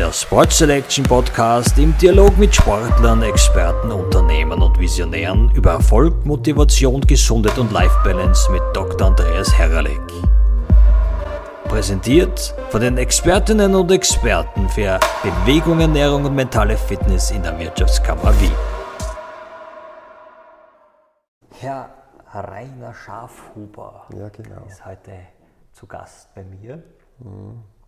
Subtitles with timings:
[0.00, 7.02] der Sport Selection Podcast im Dialog mit Sportlern, Experten, Unternehmern und Visionären über Erfolg, Motivation,
[7.02, 9.08] Gesundheit und Life Balance mit Dr.
[9.08, 10.00] Andreas Herrlich.
[11.64, 18.32] Präsentiert von den Expertinnen und Experten für Bewegung, Ernährung und mentale Fitness in der Wirtschaftskammer
[18.40, 18.54] Wien.
[21.60, 21.90] Herr
[22.32, 24.64] Rainer Schafhuber ja, genau.
[24.66, 25.12] ist heute
[25.72, 26.82] zu Gast bei mir.
[27.18, 27.79] Mhm.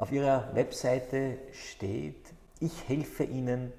[0.00, 3.70] Auf Ihrer Webseite steht, ich helfe Ihnen,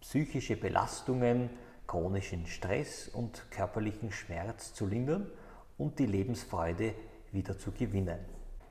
[0.00, 1.50] psychische Belastungen,
[1.86, 5.30] chronischen Stress und körperlichen Schmerz zu lindern
[5.78, 6.92] und die Lebensfreude
[7.30, 8.18] wieder zu gewinnen.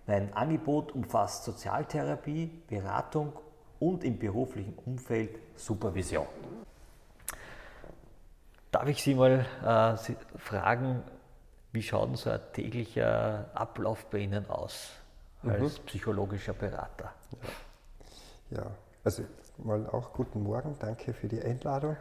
[0.07, 3.31] Mein Angebot umfasst Sozialtherapie, Beratung
[3.79, 6.27] und im beruflichen Umfeld Supervision.
[8.71, 11.01] Darf ich Sie mal äh, fragen,
[11.71, 14.91] wie schaut so ein täglicher Ablauf bei Ihnen aus?
[15.49, 15.85] Als mhm.
[15.85, 17.13] psychologischer Berater.
[18.51, 18.57] Ja.
[18.57, 18.71] ja.
[19.03, 19.23] also
[19.57, 21.97] mal auch guten Morgen, danke für die Einladung.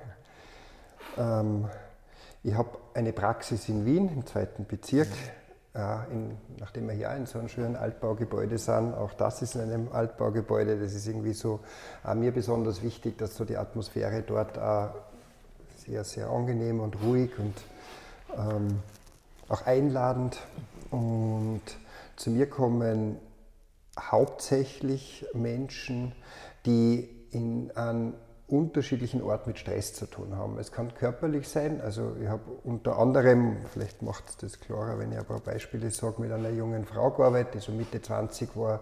[1.16, 1.68] Ähm,
[2.42, 5.08] ich habe eine Praxis in Wien im zweiten Bezirk.
[5.74, 9.62] Äh, in, nachdem wir hier in so einem schönen Altbaugebäude sind, auch das ist in
[9.62, 11.60] einem Altbaugebäude, das ist irgendwie so
[12.06, 14.88] äh, mir besonders wichtig, dass so die Atmosphäre dort äh,
[15.76, 17.54] sehr, sehr angenehm und ruhig und
[18.36, 18.80] ähm,
[19.48, 20.38] auch einladend.
[20.90, 21.62] Und
[22.16, 23.18] zu mir kommen
[23.98, 26.12] hauptsächlich Menschen,
[26.64, 28.14] die in einem
[28.48, 30.58] unterschiedlichen Ort mit Stress zu tun haben.
[30.58, 35.10] Es kann körperlich sein, also ich habe unter anderem, vielleicht macht es das klarer, wenn
[35.10, 38.80] ich ein paar Beispiele sage, mit einer jungen Frau gearbeitet, die so Mitte 20 war,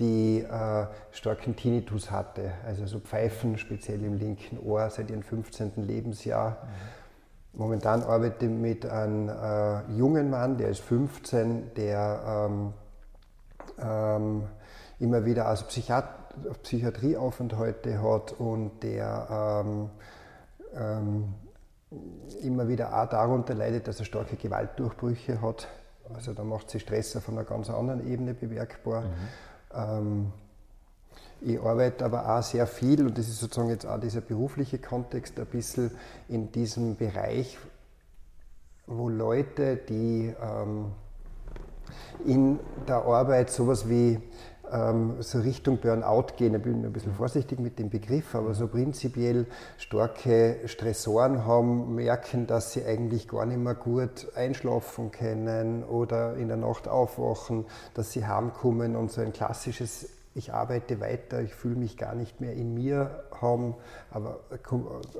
[0.00, 5.72] die äh, starken Tinnitus hatte, also so Pfeifen, speziell im linken Ohr, seit ihrem 15.
[5.76, 6.50] Lebensjahr.
[6.50, 7.58] Mhm.
[7.58, 12.74] Momentan arbeite ich mit einem äh, jungen Mann, der ist 15, der ähm,
[13.78, 14.44] ähm,
[14.98, 16.04] immer wieder also Psychiat
[16.62, 19.90] Psychiatrieaufenthalte hat und der ähm,
[20.74, 21.34] ähm,
[22.42, 25.68] immer wieder auch darunter leidet, dass er starke Gewaltdurchbrüche hat.
[26.14, 29.02] Also da macht sich Stress auf einer ganz anderen Ebene bemerkbar.
[29.02, 29.12] Mhm.
[29.74, 30.32] Ähm,
[31.40, 35.38] ich arbeite aber auch sehr viel, und das ist sozusagen jetzt auch dieser berufliche Kontext,
[35.38, 35.90] ein bisschen
[36.28, 37.58] in diesem Bereich,
[38.86, 40.92] wo Leute, die ähm,
[42.24, 44.20] in der Arbeit sowas wie
[44.72, 46.54] ähm, so Richtung Burnout gehen.
[46.54, 49.46] Ich bin ein bisschen vorsichtig mit dem Begriff, aber so prinzipiell
[49.78, 56.48] starke Stressoren haben, merken, dass sie eigentlich gar nicht mehr gut einschlafen können oder in
[56.48, 61.76] der Nacht aufwachen, dass sie heimkommen und so ein klassisches ich arbeite weiter, ich fühle
[61.76, 63.74] mich gar nicht mehr in mir haben,
[64.10, 64.40] aber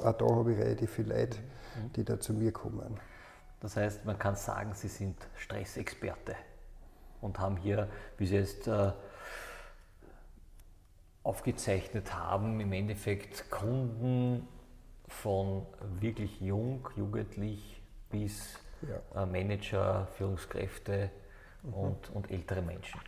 [0.03, 1.38] auch da habe ich relativ viele Leute,
[1.97, 3.00] die da zu mir kommen.
[3.60, 6.37] Das heißt, man kann sagen, Sie sind Stressexperte
[7.27, 8.93] und haben hier, wie Sie jetzt äh,
[11.25, 14.47] aufgezeichnet haben, im Endeffekt Kunden
[15.09, 15.67] von
[16.01, 19.23] wirklich jung, jugendlich bis ja.
[19.23, 21.11] äh, Manager, Führungskräfte
[21.65, 21.75] mhm.
[21.75, 23.01] und, und ältere Menschen.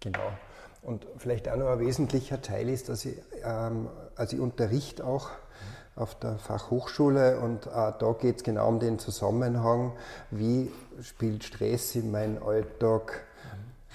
[0.00, 0.30] Genau.
[0.82, 5.30] Und vielleicht auch noch ein wesentlicher Teil ist, dass ich, ähm, also ich unterrichte auch
[5.30, 6.02] mhm.
[6.02, 9.92] auf der Fachhochschule und äh, da geht es genau um den Zusammenhang,
[10.30, 10.70] wie
[11.00, 13.24] spielt Stress in meinen Alltag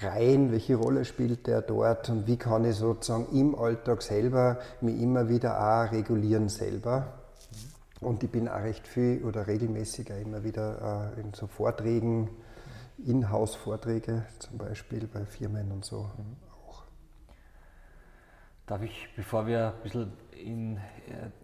[0.02, 5.00] rein, welche Rolle spielt der dort und wie kann ich sozusagen im Alltag selber mich
[5.00, 7.14] immer wieder auch regulieren selber.
[8.00, 12.30] Und ich bin auch recht viel oder regelmäßiger immer wieder äh, in so Vorträgen,
[13.06, 16.10] Inhouse-Vorträge zum Beispiel bei Firmen und so
[16.50, 16.82] auch.
[18.66, 20.80] Darf ich, bevor wir ein bisschen in äh,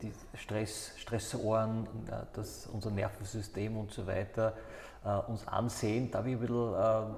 [0.00, 4.54] die Stress, Stressoren, äh, das, unser Nervensystem und so weiter
[5.28, 6.72] uns ansehen, darf ich ein bisschen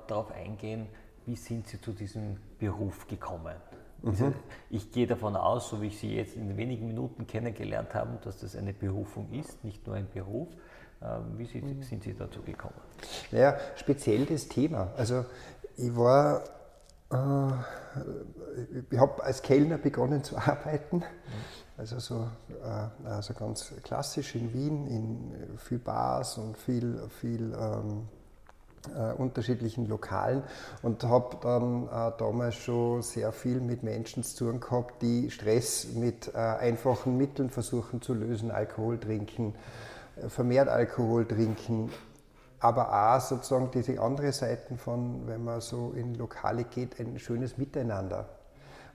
[0.08, 0.88] darauf eingehen,
[1.28, 3.54] wie sind Sie zu diesem Beruf gekommen?
[4.02, 4.34] Mhm.
[4.70, 8.38] Ich gehe davon aus, so wie ich Sie jetzt in wenigen Minuten kennengelernt habe, dass
[8.38, 10.48] das eine Berufung ist, nicht nur ein Beruf.
[11.02, 12.80] Ähm, wie sind Sie dazu gekommen?
[13.30, 14.90] Naja, speziell das Thema.
[14.96, 15.26] Also
[15.76, 16.44] ich war,
[17.12, 17.52] äh,
[18.90, 21.04] ich habe als Kellner begonnen zu arbeiten.
[21.76, 22.28] Also so
[22.64, 28.08] äh, also ganz klassisch in Wien, in viel Bars und viel, viel ähm,
[28.96, 30.42] äh, unterschiedlichen Lokalen
[30.82, 35.88] und habe dann äh, damals schon sehr viel mit Menschen zu tun gehabt, die Stress
[35.94, 39.54] mit äh, einfachen Mitteln versuchen zu lösen, Alkohol trinken,
[40.16, 41.90] äh, vermehrt Alkohol trinken,
[42.60, 47.56] aber auch sozusagen diese andere Seiten von, wenn man so in Lokale geht, ein schönes
[47.58, 48.28] Miteinander.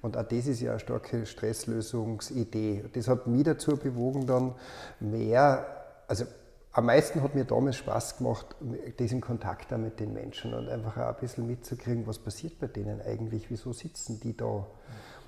[0.01, 2.83] Und auch das ist ja eine starke Stresslösungsidee.
[2.94, 4.53] Das hat mich dazu bewogen, dann
[5.00, 5.65] mehr,
[6.09, 6.25] also
[6.73, 8.47] am meisten hat mir damals Spaß gemacht,
[8.99, 12.67] diesen Kontakt da mit den Menschen und einfach auch ein bisschen mitzukriegen, was passiert bei
[12.67, 14.65] denen eigentlich, wieso sitzen die da.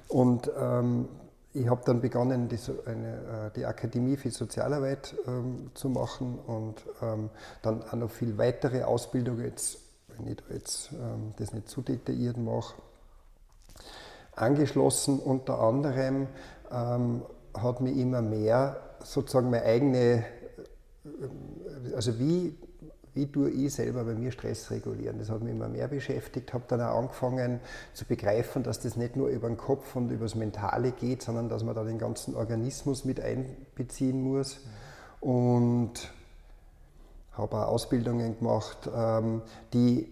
[0.08, 1.08] Und ähm,
[1.54, 6.84] ich habe dann begonnen, die, eine, äh, die, Akademie für Sozialarbeit ähm, zu machen und
[7.02, 7.30] ähm,
[7.62, 9.78] dann auch noch viel weitere Ausbildung, jetzt,
[10.10, 12.74] wenn ich da jetzt ähm, das nicht zu detailliert mache,
[14.36, 15.20] angeschlossen.
[15.20, 16.28] Unter anderem
[16.72, 17.22] ähm,
[17.54, 20.26] hat mich immer mehr sozusagen meine eigene,
[21.96, 22.56] also wie
[23.16, 25.18] wie tue ich selber bei mir Stress regulieren.
[25.18, 27.62] Das hat mich immer mehr beschäftigt, habe dann auch angefangen
[27.94, 31.48] zu begreifen, dass das nicht nur über den Kopf und über das Mentale geht, sondern
[31.48, 34.60] dass man da den ganzen Organismus mit einbeziehen muss.
[35.22, 36.12] Und
[37.32, 39.42] habe auch Ausbildungen gemacht, ähm,
[39.74, 40.10] die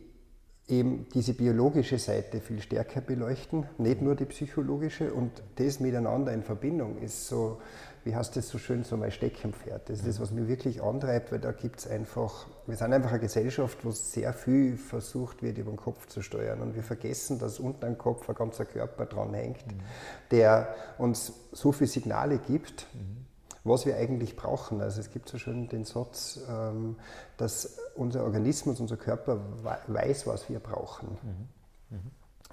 [0.69, 5.13] eben diese biologische Seite viel stärker beleuchten, nicht nur die psychologische.
[5.13, 7.59] Und das miteinander in Verbindung ist so
[8.03, 9.89] wie heißt das so schön, so mein Steckenpferd.
[9.89, 13.11] Das ist das, was mich wirklich antreibt, weil da gibt es einfach, wir sind einfach
[13.11, 16.61] eine Gesellschaft, wo sehr viel versucht wird, über den Kopf zu steuern.
[16.61, 19.79] Und wir vergessen, dass unter dem Kopf ein ganzer Körper dran hängt, mhm.
[20.31, 23.25] der uns so viele Signale gibt, mhm.
[23.63, 24.81] was wir eigentlich brauchen.
[24.81, 26.97] Also es gibt so schön den Satz, ähm,
[27.37, 29.39] dass unser Organismus, unser Körper
[29.87, 31.17] weiß, was wir brauchen.
[31.89, 31.97] Mhm.
[31.97, 32.11] mhm.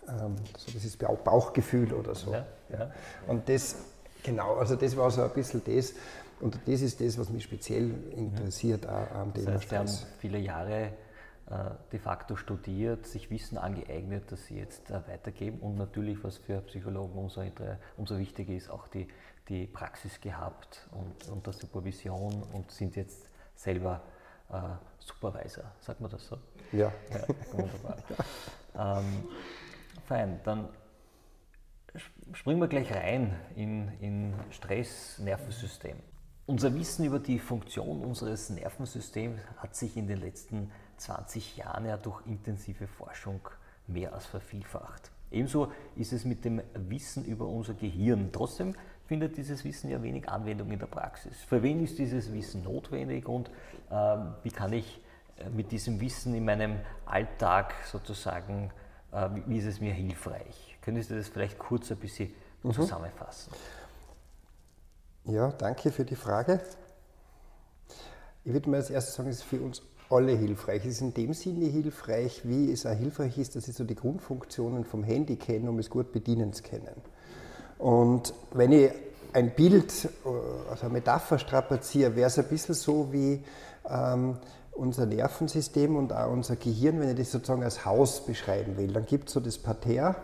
[0.09, 2.33] Ähm, so das ist Bauchgefühl oder so.
[2.33, 2.91] Ja, ja.
[3.27, 3.77] Und das
[4.23, 5.95] Genau, also das war so ein bisschen das.
[6.41, 8.91] Und das ist das, was mich speziell interessiert mhm.
[8.91, 9.99] am Thema das heißt, Stress.
[9.99, 10.93] Sie haben viele Jahre
[11.51, 16.39] äh, de facto studiert, sich Wissen angeeignet, das Sie jetzt äh, weitergeben und natürlich, was
[16.39, 17.43] für Psychologen umso,
[17.97, 19.09] umso wichtiger ist, auch die,
[19.49, 24.01] die Praxis gehabt und unter Supervision und sind jetzt selber
[24.51, 24.61] äh,
[25.01, 26.39] Supervisor, sagt man das so?
[26.73, 26.93] Ja.
[27.11, 27.97] ja wunderbar.
[29.03, 29.29] ähm,
[30.07, 30.69] fein, dann
[32.33, 35.97] springen wir gleich rein in, in Stress, Nervensystem.
[36.47, 41.97] Unser Wissen über die Funktion unseres Nervensystems hat sich in den letzten 20 Jahren ja
[41.97, 43.41] durch intensive Forschung
[43.87, 45.11] mehr als vervielfacht.
[45.31, 48.31] Ebenso ist es mit dem Wissen über unser Gehirn.
[48.33, 48.75] Trotzdem
[49.07, 51.41] findet dieses Wissen ja wenig Anwendung in der Praxis.
[51.43, 53.49] Für wen ist dieses Wissen notwendig und
[53.91, 55.01] äh, wie kann ich
[55.39, 58.73] äh, mit diesem Wissen in meinem Alltag sozusagen,
[59.13, 60.70] äh, wie ist es mir hilfreich?
[60.83, 62.33] Können Sie das vielleicht kurz ein bisschen
[62.63, 62.73] mhm.
[62.73, 63.53] zusammenfassen?
[65.25, 66.61] Ja, danke für die Frage.
[68.45, 70.85] Ich würde mal als erstes sagen, es ist für uns alle hilfreich.
[70.85, 73.95] Es ist in dem Sinne hilfreich, wie es auch hilfreich ist, dass ich so die
[73.95, 77.01] Grundfunktionen vom Handy kenne, um es gut bedienen zu können.
[77.79, 78.91] Und wenn ich
[79.33, 80.09] ein Bild,
[80.69, 83.45] also eine Metapher strapaziere, wäre es ein bisschen so wie
[83.89, 84.39] ähm,
[84.73, 88.93] unser Nervensystem und auch unser Gehirn, wenn ich das sozusagen als Haus beschreiben will.
[88.93, 90.17] Dann gibt es so das Parterre,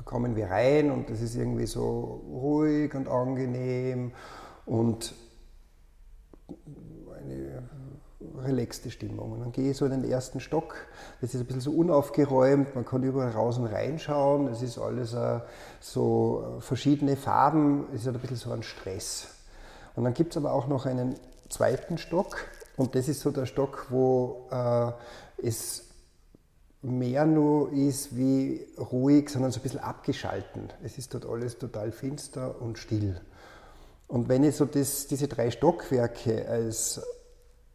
[0.00, 4.12] da kommen wir rein und das ist irgendwie so ruhig und angenehm
[4.64, 5.14] und
[7.22, 7.68] eine
[8.38, 9.32] relaxte Stimmung.
[9.32, 10.74] Und dann gehe ich so in den ersten Stock,
[11.20, 15.12] das ist ein bisschen so unaufgeräumt, man kann überall raus und reinschauen, es ist alles
[15.12, 15.40] uh,
[15.80, 19.28] so verschiedene Farben, es ist ein bisschen so ein Stress.
[19.96, 21.16] Und dann gibt es aber auch noch einen
[21.50, 22.38] zweiten Stock.
[22.78, 24.92] Und das ist so der Stock, wo uh,
[25.42, 25.89] es
[26.82, 30.72] mehr nur ist wie ruhig, sondern so ein bisschen abgeschalten.
[30.82, 33.20] Es ist dort alles total finster und still.
[34.08, 37.00] Und wenn ich so das, diese drei Stockwerke als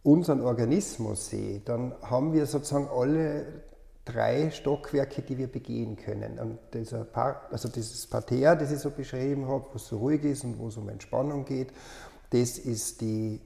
[0.04, 3.46] unseren Organismus sehe, dann haben wir sozusagen alle
[4.06, 6.38] drei Stockwerke, die wir begehen können.
[6.40, 7.08] Und dieser
[7.52, 10.68] also dieses Parterre, das ich so beschrieben habe, wo es so ruhig ist und wo
[10.68, 11.72] es um Entspannung geht,
[12.30, 13.42] das ist, die,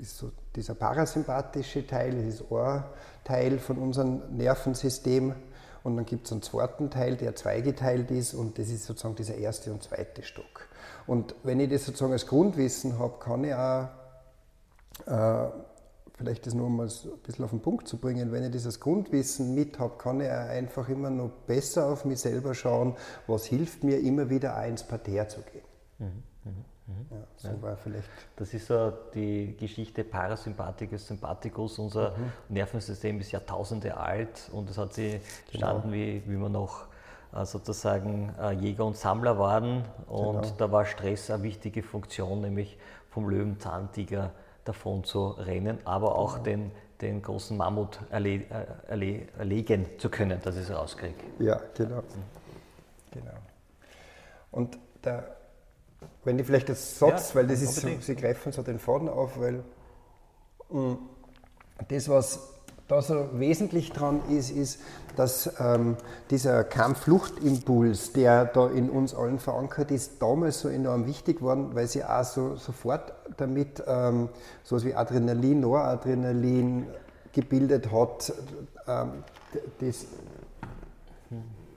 [0.00, 5.34] ist so dieser parasympathische Teil, dieses Ohrteil von unserem Nervensystem.
[5.82, 9.36] Und dann gibt es einen zweiten Teil, der zweigeteilt ist und das ist sozusagen dieser
[9.36, 10.68] erste und zweite Stock.
[11.06, 13.88] Und wenn ich das sozusagen als Grundwissen habe, kann ich auch,
[15.06, 15.48] äh,
[16.18, 16.90] vielleicht das nur um ein
[17.22, 20.28] bisschen auf den Punkt zu bringen, wenn ich das als Grundwissen mit habe, kann ich
[20.28, 22.94] auch einfach immer noch besser auf mich selber schauen,
[23.26, 25.64] was hilft mir, immer wieder auch ins Parterre zu gehen.
[25.98, 26.22] Mhm.
[26.44, 26.64] Mhm.
[26.90, 27.16] Mhm.
[27.16, 27.62] Ja, so ja.
[27.62, 28.08] war vielleicht.
[28.36, 31.78] Das ist so die Geschichte Parasympathikus, Sympathikus.
[31.78, 32.32] Unser mhm.
[32.48, 35.94] Nervensystem ist Jahrtausende alt und es hat sie entstanden, genau.
[35.94, 36.86] wie, wie wir noch
[37.34, 39.84] äh, sozusagen äh, Jäger und Sammler waren.
[40.08, 40.54] Und genau.
[40.58, 42.78] da war Stress eine wichtige Funktion, nämlich
[43.10, 44.32] vom Löwenzahntiger
[44.64, 46.44] davon zu rennen, aber auch genau.
[46.44, 46.70] den,
[47.00, 51.14] den großen Mammut erle äh, erle erlegen zu können, dass ich es rauskriege.
[51.38, 51.96] Ja, genau.
[51.96, 52.02] Mhm.
[53.12, 53.36] genau.
[54.50, 55.39] Und der
[56.24, 59.08] wenn ich vielleicht das Satz, ja, weil das ist so, Sie greifen so den Faden
[59.08, 59.64] auf, weil
[60.70, 60.98] mh, mm,
[61.88, 62.40] das, was
[62.88, 64.80] da so wesentlich dran ist, ist,
[65.16, 65.96] dass ähm,
[66.30, 71.86] dieser Kampffluchtimpuls, der da in uns allen verankert ist, damals so enorm wichtig war, weil
[71.86, 74.28] sie auch so sofort damit ähm,
[74.64, 76.86] sowas wie Adrenalin, Noradrenalin
[77.32, 78.32] gebildet hat,
[78.88, 79.24] ähm,
[79.80, 80.06] das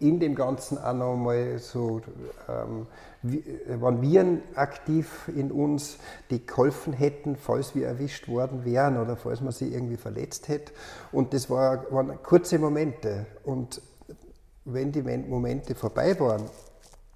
[0.04, 2.02] in dem Ganzen auch nochmal so,
[2.50, 2.88] ähm,
[3.82, 5.98] waren Viren aktiv in uns,
[6.30, 10.74] die geholfen hätten, falls wir erwischt worden wären oder falls man sie irgendwie verletzt hätte.
[11.12, 13.26] Und das war, waren kurze Momente.
[13.44, 13.82] Und
[14.66, 16.44] wenn die Momente vorbei waren,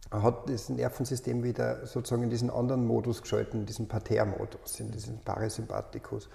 [0.10, 5.20] hat das Nervensystem wieder sozusagen in diesen anderen Modus geschalten, in diesen Parterre-Modus, in diesen
[5.20, 6.30] Parasympathikus.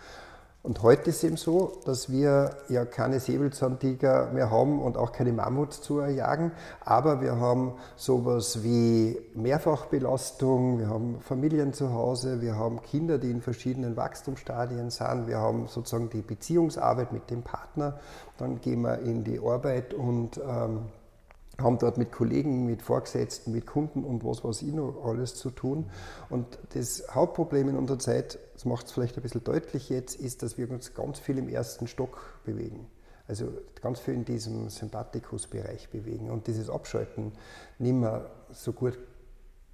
[0.65, 5.11] Und heute ist es eben so, dass wir ja keine Säbelzahntiger mehr haben und auch
[5.11, 6.53] keine Mammuts zu erjagen,
[6.85, 13.33] aber wir haben sowas wie Mehrfachbelastung, wir haben Familien zu Hause, wir haben Kinder, die
[13.33, 17.99] in verschiedenen Wachstumsstadien sind, wir haben sozusagen die Beziehungsarbeit mit dem Partner,
[18.39, 20.83] dann gehen wir in die Arbeit und ähm,
[21.63, 25.51] haben dort mit Kollegen, mit Vorgesetzten, mit Kunden und was weiß ich noch alles zu
[25.51, 25.91] tun.
[26.31, 30.43] Und das Hauptproblem in unserer Zeit, das macht es vielleicht ein bisschen deutlich jetzt, ist,
[30.43, 32.87] dass wir uns ganz viel im ersten Stock bewegen.
[33.29, 33.49] Also
[33.81, 37.33] ganz viel in diesem Sympathikus-Bereich bewegen und dieses Abschalten
[37.79, 38.99] nicht mehr so gut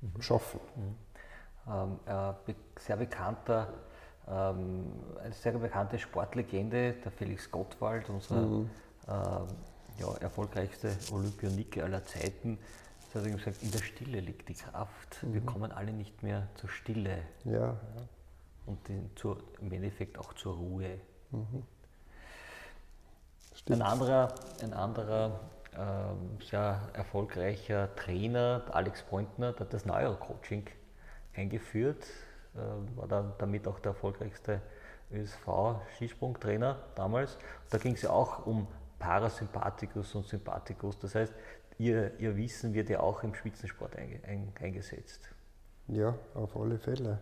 [0.01, 0.21] mhm.
[0.21, 0.61] schaffen.
[0.77, 1.73] Mhm.
[1.73, 3.73] Ähm, äh, sehr bekannter,
[4.29, 4.93] ähm,
[5.23, 8.71] eine sehr bekannte Sportlegende, der Felix Gottwald, unser mhm.
[9.07, 9.13] äh,
[9.99, 12.59] ja, erfolgreichste Olympionike aller Zeiten.
[13.13, 15.23] Das hat gesagt, in der Stille liegt die Kraft.
[15.23, 15.35] Mhm.
[15.35, 17.23] Wir kommen alle nicht mehr zur Stille.
[17.45, 17.77] Ja.
[18.67, 21.01] Und in, zur, im Endeffekt auch zur Ruhe.
[21.31, 21.63] Mhm.
[23.71, 25.41] Ein anderer, ein anderer
[25.77, 30.65] ähm, sehr erfolgreicher Trainer, Alex Pointner, der hat das Neurocoaching
[31.35, 32.05] eingeführt,
[32.55, 34.63] äh, war dann damit auch der erfolgreichste
[35.13, 37.39] ÖSV-Skisprungtrainer damals.
[37.71, 38.67] Da ging es ja auch um
[38.99, 40.99] Parasympathikus und Sympathikus.
[40.99, 41.33] Das heißt,
[41.79, 45.31] ihr, ihr Wissen wird ja auch im Spitzensport eingesetzt.
[45.91, 47.19] Ja, auf alle Fälle.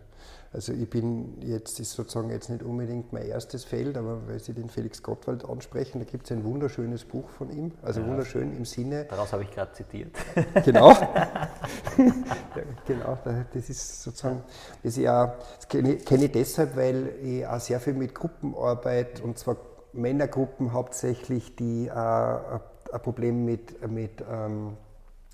[0.51, 4.51] Also ich bin jetzt, ist sozusagen jetzt nicht unbedingt mein erstes Feld, aber weil Sie
[4.53, 8.07] den Felix Gottwald ansprechen, da gibt es ein wunderschönes Buch von ihm, also ja.
[8.07, 9.05] wunderschön im Sinne.
[9.05, 10.11] Daraus habe ich gerade zitiert.
[10.65, 10.93] Genau.
[12.85, 13.17] genau,
[13.53, 14.43] das ist sozusagen,
[14.83, 19.37] das, auch, das kenne, ich, deshalb, weil ich auch sehr viel mit Gruppen arbeite und
[19.37, 19.55] zwar
[19.93, 24.77] Männergruppen hauptsächlich, die äh, ein Problem mit, mit ähm,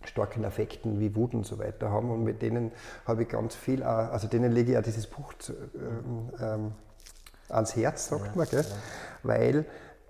[0.05, 2.11] starken Affekten wie Wut und so weiter haben.
[2.11, 2.71] Und mit denen
[3.05, 6.71] habe ich ganz viel, also denen lege ich auch dieses Buch zu, ähm, ähm,
[7.49, 8.61] ans Herz, sagt ja, man, gell?
[8.61, 8.75] Ja.
[9.23, 9.65] weil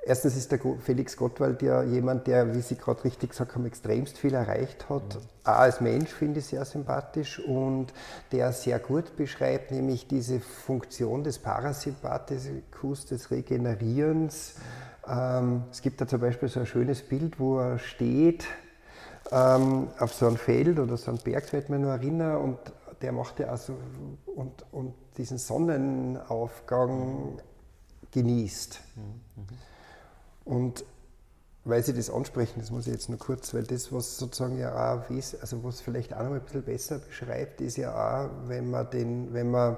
[0.06, 4.18] erstens ist der Felix Gottwald ja jemand, der, wie Sie gerade richtig gesagt haben, extremst
[4.18, 5.16] viel erreicht hat.
[5.16, 5.20] Mhm.
[5.44, 7.94] Auch als Mensch finde ich sehr sympathisch und
[8.32, 14.56] der sehr gut beschreibt, nämlich diese Funktion des Parasympathikus, des Regenerierens.
[14.56, 15.12] Mhm.
[15.12, 18.46] Ähm, es gibt da zum Beispiel so ein schönes Bild, wo er steht
[19.32, 22.58] ähm, auf so einem Feld oder so einem Berg, fällt mir nur erinnern, und
[23.02, 23.76] der macht ja also
[24.26, 27.40] und, und diesen Sonnenaufgang
[28.12, 28.80] genießt.
[28.96, 29.48] Mhm.
[30.46, 30.86] Und
[31.66, 34.74] weil Sie das ansprechen, das muss ich jetzt nur kurz, weil das, was sozusagen ja
[34.74, 38.90] auch, also was vielleicht auch noch ein bisschen besser beschreibt, ist ja auch, wenn man
[38.90, 39.78] den, wenn man,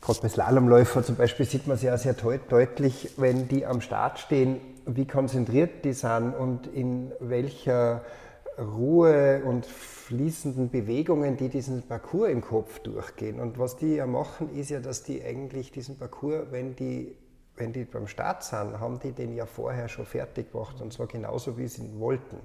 [0.00, 4.20] gerade bei Slalomläufer zum Beispiel sieht man es ja sehr deutlich, wenn die am Start
[4.20, 8.02] stehen, wie konzentriert die sind und in welcher
[8.58, 13.40] Ruhe und fließenden Bewegungen, die diesen Parcours im Kopf durchgehen.
[13.40, 17.16] Und was die ja machen, ist ja, dass die eigentlich diesen Parcours, wenn die
[17.58, 21.06] wenn die beim Start sind, haben die den ja vorher schon fertig gemacht und zwar
[21.06, 22.36] genauso, wie sie ihn wollten.
[22.36, 22.40] Mhm.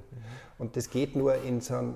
[0.58, 1.96] Und das geht nur in so einem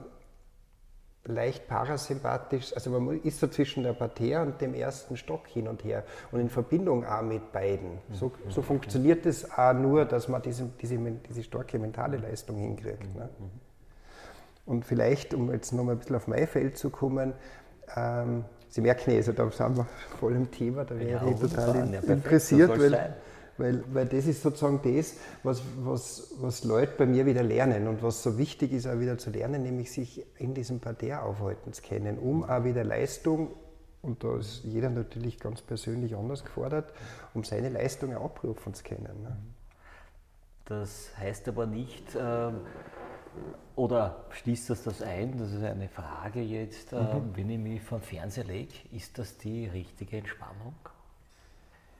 [1.27, 5.83] leicht parasympathisch, also man ist so zwischen der Parterre und dem ersten Stock hin und
[5.83, 7.99] her und in Verbindung auch mit beiden.
[8.13, 8.51] So, mhm.
[8.51, 13.13] so funktioniert es auch nur, dass man diese, diese, diese starke mentale Leistung hinkriegt.
[13.15, 13.29] Ne?
[13.39, 13.49] Mhm.
[14.65, 17.33] Und vielleicht, um jetzt nochmal ein bisschen auf mein Feld zu kommen,
[17.95, 19.87] ähm, Sie merken also da sind wir
[20.19, 23.15] voll im Thema, da wäre ja, ich total in, ja, interessiert, weil,
[23.57, 28.03] weil, weil das ist sozusagen das, was, was, was Leute bei mir wieder lernen und
[28.03, 31.81] was so wichtig ist, auch wieder zu lernen, nämlich sich in diesem Parterre aufhalten zu
[31.81, 33.51] können, um auch wieder Leistung,
[34.01, 36.93] und da ist jeder natürlich ganz persönlich anders gefordert,
[37.33, 39.23] um seine Leistung abrufen zu können.
[39.23, 39.37] Ne?
[40.65, 42.61] Das heißt aber nicht, ähm
[43.75, 45.37] oder schließt das das ein?
[45.37, 47.35] Das ist eine Frage jetzt, äh, mhm.
[47.35, 50.75] wenn ich mich vom Fernseher lege, ist das die richtige Entspannung?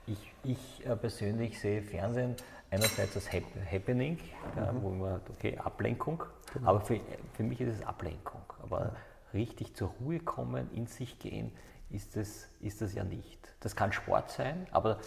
[0.06, 2.34] Ich, ich äh, persönlich sehe Fernsehen
[2.70, 4.18] einerseits als Happening,
[4.56, 4.82] mhm.
[4.82, 6.70] wo man, okay, Ablenkung, genau.
[6.70, 7.00] aber für,
[7.34, 8.42] für mich ist es Ablenkung.
[8.62, 8.96] Aber
[9.32, 11.52] richtig zur Ruhe kommen, in sich gehen,
[11.90, 13.38] ist das, ist das ja nicht.
[13.60, 14.98] Das kann Sport sein, aber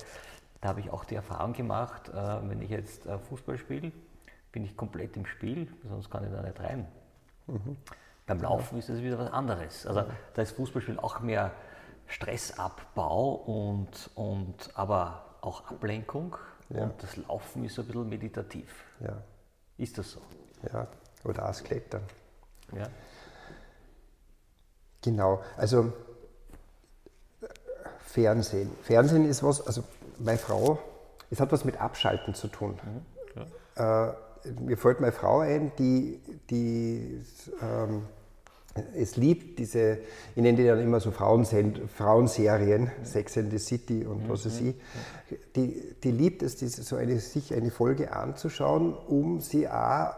[0.62, 2.14] da habe ich auch die Erfahrung gemacht, äh,
[2.48, 3.92] wenn ich jetzt Fußball spiele,
[4.52, 6.88] bin ich komplett im Spiel, sonst kann ich da nicht rein.
[7.48, 7.78] Mhm.
[8.28, 9.86] Beim Laufen ist das wieder was anderes.
[9.86, 11.52] Also da ist Fußballspiel auch mehr
[12.08, 16.36] Stressabbau und, und aber auch Ablenkung.
[16.70, 16.84] Ja.
[16.84, 18.86] Und das Laufen ist so ein bisschen meditativ.
[19.00, 19.22] Ja.
[19.78, 20.22] Ist das so?
[20.72, 20.88] Ja,
[21.24, 22.04] Oder auch das Klettern.
[22.74, 22.88] Ja.
[25.02, 25.92] Genau, also
[28.00, 28.70] Fernsehen.
[28.84, 29.84] Fernsehen ist was, also
[30.20, 30.78] meine Frau,
[31.30, 32.80] es hat was mit Abschalten zu tun.
[32.84, 33.42] Mhm,
[33.76, 34.14] äh,
[34.60, 36.20] mir fällt meine Frau ein, die,
[36.50, 37.22] die
[37.62, 38.04] ähm,
[38.96, 40.00] es liebt, diese,
[40.36, 44.76] ich nenne die dann immer so Frauenserien, Sex and the City und was weiß ich,
[45.56, 50.14] die, die liebt es, diese, so eine, sich eine Folge anzuschauen, um sie auch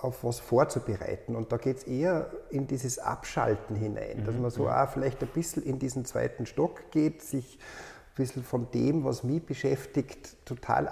[0.00, 1.36] auf was vorzubereiten.
[1.36, 5.28] Und da geht es eher in dieses Abschalten hinein, dass man so auch vielleicht ein
[5.28, 10.88] bisschen in diesen zweiten Stock geht, sich ein bisschen von dem, was mich beschäftigt, total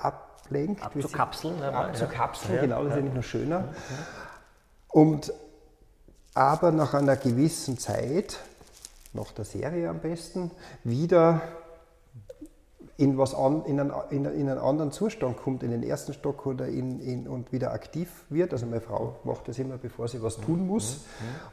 [0.46, 0.82] ablenkt.
[0.82, 1.62] Abzukapseln.
[1.62, 2.60] Abzukapseln, ja.
[2.62, 3.64] genau, das ist eigentlich noch schöner.
[4.88, 5.32] Und
[6.34, 8.38] aber nach einer gewissen Zeit,
[9.12, 10.50] nach der Serie am besten,
[10.84, 11.40] wieder
[12.98, 16.46] in, was an, in, einen, in, in einen anderen Zustand kommt, in den ersten Stock
[16.46, 18.52] oder in, in, und wieder aktiv wird.
[18.52, 21.00] Also meine Frau macht das immer, bevor sie was tun muss.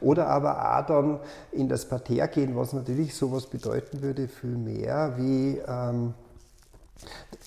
[0.00, 1.20] Oder aber auch dann
[1.52, 6.14] in das Parterre gehen, was natürlich sowas bedeuten würde, viel mehr wie ähm,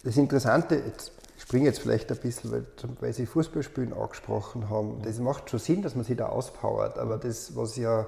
[0.04, 1.12] das Interessante, jetzt
[1.48, 2.66] springe jetzt vielleicht ein bisschen, weil,
[3.00, 5.02] weil Sie Fußballspielen angesprochen haben.
[5.04, 8.06] Das macht schon Sinn, dass man sich da auspowert, aber das, was ja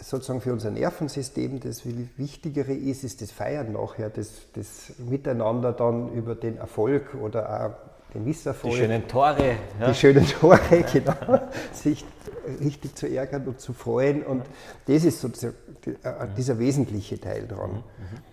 [0.00, 1.82] sozusagen für unser Nervensystem das
[2.16, 8.14] Wichtigere ist, ist das Feiern nachher, das, das Miteinander dann über den Erfolg oder auch
[8.14, 8.74] den Misserfolg.
[8.74, 9.56] Die schönen Tore.
[9.80, 9.88] Ja.
[9.88, 11.40] Die schönen Tore, genau.
[11.72, 12.04] sich
[12.60, 14.22] richtig zu ärgern und zu freuen.
[14.22, 14.44] Und
[14.86, 17.72] das ist sozusagen äh, dieser wesentliche Teil dran.
[17.72, 18.31] Mhm.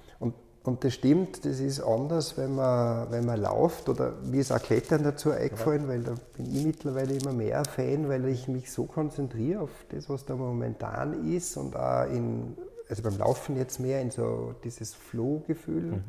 [0.69, 4.61] Und das stimmt, das ist anders, wenn man, wenn man läuft oder mir ist auch
[4.61, 8.83] Klettern dazu eingefallen, weil da bin ich mittlerweile immer mehr Fan, weil ich mich so
[8.83, 12.55] konzentriere auf das, was da momentan ist und auch in,
[12.87, 16.03] also beim Laufen jetzt mehr in so dieses Flow-Gefühl, mhm.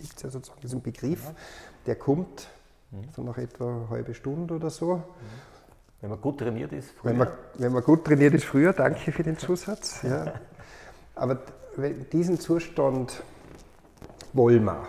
[0.00, 1.30] gibt es ja sozusagen diesen Begriff,
[1.86, 2.48] der kommt
[2.90, 3.04] mhm.
[3.14, 4.96] so nach etwa eine halbe Stunde oder so.
[4.96, 5.02] Mhm.
[6.00, 7.10] Wenn man gut trainiert ist, früher.
[7.12, 10.00] Wenn man, wenn man gut trainiert ist früher, danke für den Zusatz.
[10.02, 10.40] ja.
[11.14, 11.38] Aber
[12.12, 13.22] diesen Zustand
[14.32, 14.88] Wollmar.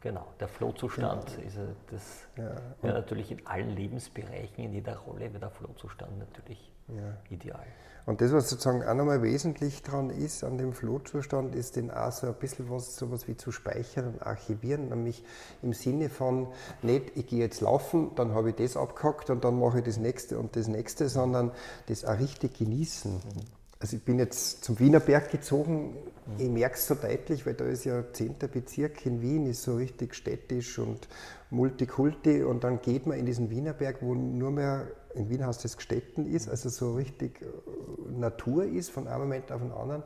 [0.00, 1.44] Genau, der Flohzustand ja.
[1.44, 1.58] ist
[1.90, 2.02] das
[2.36, 2.54] ja.
[2.82, 2.92] ja.
[2.92, 7.16] natürlich in allen Lebensbereichen, in jeder Rolle wird der Flohzustand natürlich ja.
[7.30, 7.64] ideal.
[8.06, 12.12] Und das, was sozusagen auch nochmal wesentlich dran ist an dem Flohzustand, ist den auch
[12.12, 15.24] so ein bisschen was, sowas wie zu speichern und archivieren, nämlich
[15.62, 16.48] im Sinne von
[16.82, 19.96] nicht, ich gehe jetzt laufen, dann habe ich das abgehackt und dann mache ich das
[19.96, 21.50] nächste und das nächste, sondern
[21.86, 23.14] das auch richtig genießen.
[23.14, 23.63] Mhm.
[23.84, 25.94] Also ich bin jetzt zum Wienerberg gezogen,
[26.38, 28.36] ich merke es so deutlich, weil da ist ja 10.
[28.50, 31.06] Bezirk in Wien, ist so richtig städtisch und
[31.50, 35.76] Multikulti und dann geht man in diesen Wienerberg, wo nur mehr, in Wien heißt es
[35.76, 40.02] Gstetten ist, also so richtig äh, Natur ist von einem Moment auf den anderen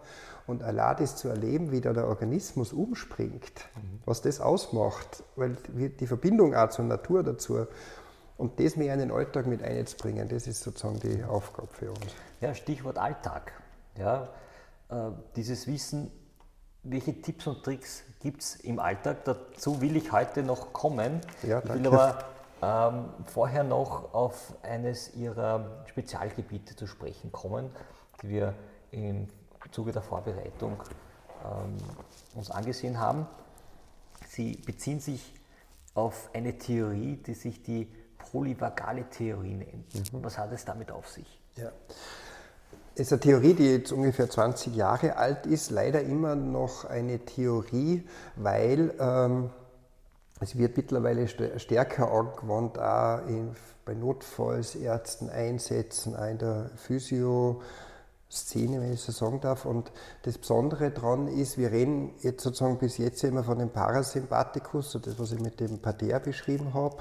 [0.48, 4.00] und allein das zu erleben, wie da der Organismus umspringt, mhm.
[4.06, 5.56] was das ausmacht, weil
[6.00, 7.68] die Verbindung auch zur Natur dazu
[8.38, 12.12] und das mehr in den Alltag mit einzubringen, das ist sozusagen die Aufgabe für uns.
[12.40, 13.52] Ja, Stichwort Alltag.
[13.98, 14.28] Ja,
[14.90, 16.10] äh, dieses Wissen,
[16.84, 19.24] welche Tipps und Tricks gibt es im Alltag.
[19.24, 21.20] Dazu will ich heute noch kommen.
[21.42, 22.24] Ja, ich will aber
[22.62, 27.70] ähm, vorher noch auf eines Ihrer Spezialgebiete zu sprechen kommen,
[28.22, 28.54] die wir
[28.90, 29.28] im
[29.72, 30.82] Zuge der Vorbereitung
[31.44, 31.76] ähm,
[32.34, 33.26] uns angesehen haben.
[34.28, 35.34] Sie beziehen sich
[35.94, 40.12] auf eine Theorie, die sich die polyvagale Theorie nennt.
[40.12, 40.24] Mhm.
[40.24, 41.40] Was hat es damit auf sich?
[41.56, 41.72] Ja
[42.98, 48.06] ist eine Theorie, die jetzt ungefähr 20 Jahre alt ist, leider immer noch eine Theorie,
[48.36, 49.50] weil ähm,
[50.40, 57.60] es wird mittlerweile stärker angewandt, auch in, bei Notfallsärzten einsetzen, auch in der Physio,
[58.30, 59.64] Szene, wenn ich so sagen darf.
[59.64, 59.90] Und
[60.22, 64.98] das Besondere daran ist, wir reden jetzt sozusagen bis jetzt immer von dem Parasympathikus, so
[64.98, 66.98] das, was ich mit dem Pater beschrieben habe,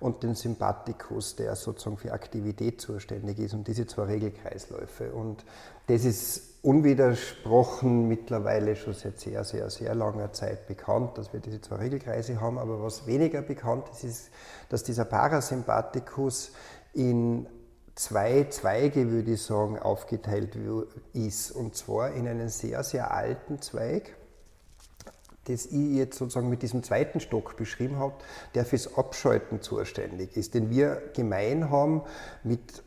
[0.00, 5.12] und dem Sympathikus, der sozusagen für Aktivität zuständig ist und diese zwei Regelkreisläufe.
[5.12, 5.44] Und
[5.88, 11.60] das ist unwidersprochen mittlerweile schon seit sehr, sehr, sehr langer Zeit bekannt, dass wir diese
[11.60, 12.58] zwei Regelkreise haben.
[12.58, 14.30] Aber was weniger bekannt ist, ist,
[14.68, 16.52] dass dieser Parasympathikus
[16.94, 17.46] in
[17.94, 20.56] zwei Zweige, würde ich sagen, aufgeteilt
[21.12, 21.50] ist.
[21.50, 24.17] Und zwar in einen sehr, sehr alten Zweig,
[25.48, 28.14] das ich jetzt sozusagen mit diesem zweiten Stock beschrieben habe,
[28.54, 32.02] der fürs Abschalten zuständig ist, den wir gemein haben
[32.44, 32.82] mit,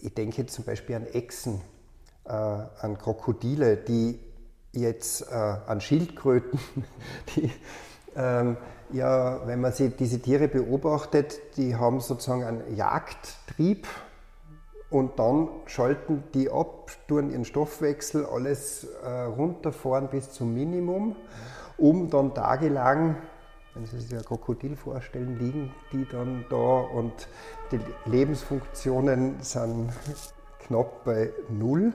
[0.00, 1.60] ich denke jetzt zum Beispiel an Echsen,
[2.24, 4.18] äh, an Krokodile, die
[4.72, 6.58] jetzt äh, an Schildkröten,
[7.36, 7.50] die
[8.16, 8.56] ähm,
[8.90, 13.86] ja, wenn man sie, diese Tiere beobachtet, die haben sozusagen einen Jagdtrieb,
[14.92, 21.16] und dann schalten die ab, tun ihren Stoffwechsel, alles äh, runterfahren bis zum Minimum,
[21.76, 23.16] um dann tagelang
[23.74, 27.28] wenn Sie sich ein Krokodil vorstellen, liegen die dann da und
[27.70, 29.90] die Lebensfunktionen sind
[30.60, 31.92] knapp bei Null.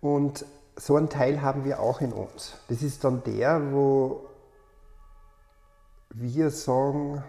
[0.00, 2.54] Und so einen Teil haben wir auch in uns.
[2.68, 4.26] Das ist dann der, wo
[6.10, 7.22] wir sagen,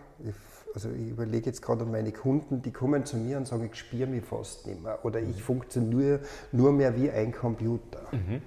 [0.74, 3.78] also ich überlege jetzt gerade an meine Kunden, die kommen zu mir und sagen, ich
[3.78, 8.02] spüre mich fast nicht mehr oder ich funktioniere nur mehr wie ein Computer.
[8.12, 8.42] Mhm, mhm.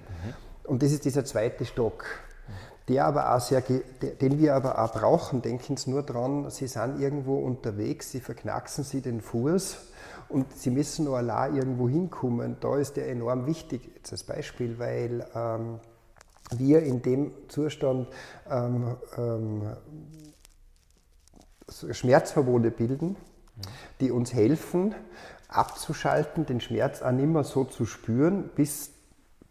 [0.63, 2.05] und das ist dieser zweite Stock,
[2.87, 5.41] der aber auch sehr, den wir aber auch brauchen.
[5.41, 9.77] Denken Sie nur dran, Sie sind irgendwo unterwegs, Sie verknacksen Sie den Fuß
[10.29, 12.57] und Sie müssen nur allein irgendwo hinkommen.
[12.59, 15.79] Da ist der enorm wichtig, jetzt als Beispiel, weil ähm,
[16.57, 18.07] wir in dem Zustand
[18.49, 19.61] ähm, ähm,
[21.91, 23.15] Schmerzhormone bilden,
[24.01, 24.93] die uns helfen,
[25.47, 28.92] abzuschalten, den Schmerz auch nicht mehr so zu spüren, bis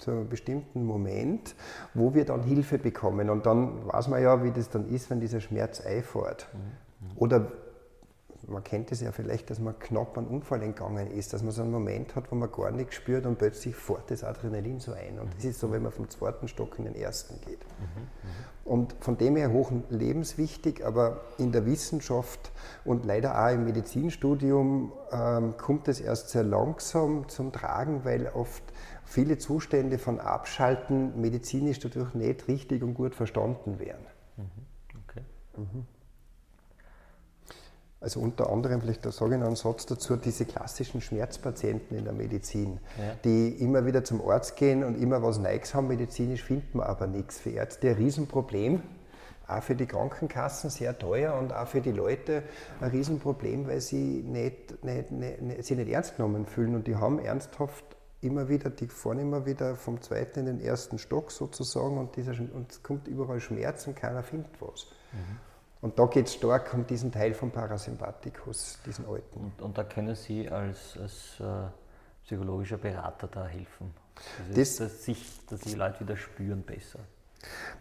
[0.02, 1.54] zu einem bestimmten Moment,
[1.94, 3.30] wo wir dann Hilfe bekommen.
[3.30, 6.48] Und dann weiß man ja, wie das dann ist, wenn dieser Schmerz einfährt.
[6.52, 7.16] Mhm.
[7.16, 7.52] Oder
[8.48, 11.62] man kennt es ja vielleicht, dass man knapp einen Unfall entgangen ist, dass man so
[11.62, 15.18] einen Moment hat, wo man gar nichts spürt und plötzlich fährt das Adrenalin so ein.
[15.18, 17.60] Und das ist so, wenn man vom zweiten Stock in den ersten geht.
[18.64, 22.52] Und von dem her hoch lebenswichtig, aber in der Wissenschaft
[22.84, 28.62] und leider auch im Medizinstudium ähm, kommt es erst sehr langsam zum Tragen, weil oft
[29.12, 34.06] viele Zustände von Abschalten medizinisch dadurch nicht richtig und gut verstanden werden.
[35.06, 35.22] Okay.
[35.56, 35.86] Mhm.
[38.00, 42.04] Also unter anderem, vielleicht da sage ich noch einen Satz dazu, diese klassischen Schmerzpatienten in
[42.04, 43.14] der Medizin, ja.
[43.24, 47.06] die immer wieder zum Arzt gehen und immer was Neues haben, medizinisch findet man aber
[47.06, 47.38] nichts.
[47.38, 48.82] Für Ärzte ein Riesenproblem,
[49.46, 52.42] auch für die Krankenkassen sehr teuer und auch für die Leute
[52.80, 57.20] ein Riesenproblem, weil sie nicht, nicht, nicht, sie nicht ernst genommen fühlen und die haben
[57.20, 57.84] ernsthaft
[58.22, 62.32] immer wieder, die fahren immer wieder vom zweiten in den ersten Stock sozusagen und, dieser,
[62.32, 64.86] und es kommt überall Schmerz und keiner findet was.
[65.12, 65.38] Mhm.
[65.82, 69.40] Und da geht es stark um diesen Teil vom Parasympathikus, diesen alten.
[69.40, 71.68] Und, und da können Sie als, als äh,
[72.24, 73.92] psychologischer Berater da helfen?
[74.38, 77.00] Also das, dass, sich, dass die Leute wieder spüren besser.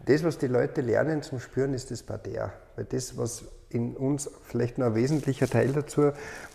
[0.04, 2.52] Das, was die Leute lernen zum Spüren, ist das Bader.
[2.74, 6.10] Weil das, was in uns vielleicht noch ein wesentlicher Teil dazu,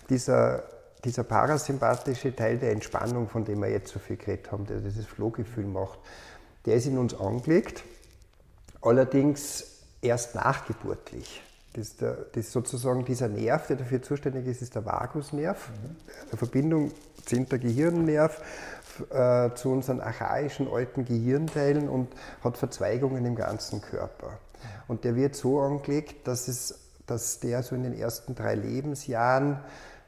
[0.10, 0.63] dieser,
[1.08, 5.06] dieser parasympathische Teil der Entspannung, von dem wir jetzt so viel geredet haben, der dieses
[5.06, 6.00] Flohgefühl macht,
[6.65, 7.84] der ist in uns angelegt.
[8.82, 11.41] Allerdings erst nachgeburtlich.
[11.74, 15.70] Das ist, der, das ist, sozusagen dieser Nerv, der dafür zuständig ist, ist der Vagusnerv,
[15.70, 15.96] mhm.
[16.30, 16.91] eine Verbindung
[17.26, 18.41] zehnter Gehirnnerv
[19.10, 22.10] äh, zu unseren archaischen alten Gehirnteilen und
[22.43, 24.39] hat Verzweigungen im ganzen Körper.
[24.88, 29.60] Und der wird so angelegt, dass, es, dass der so in den ersten drei Lebensjahren,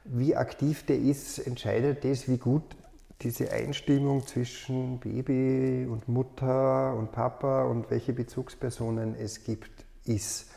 [0.05, 2.63] wie aktiv der ist, entscheidet das, wie gut
[3.21, 10.49] diese Einstimmung zwischen Baby und Mutter und Papa und welche Bezugspersonen es gibt, ist.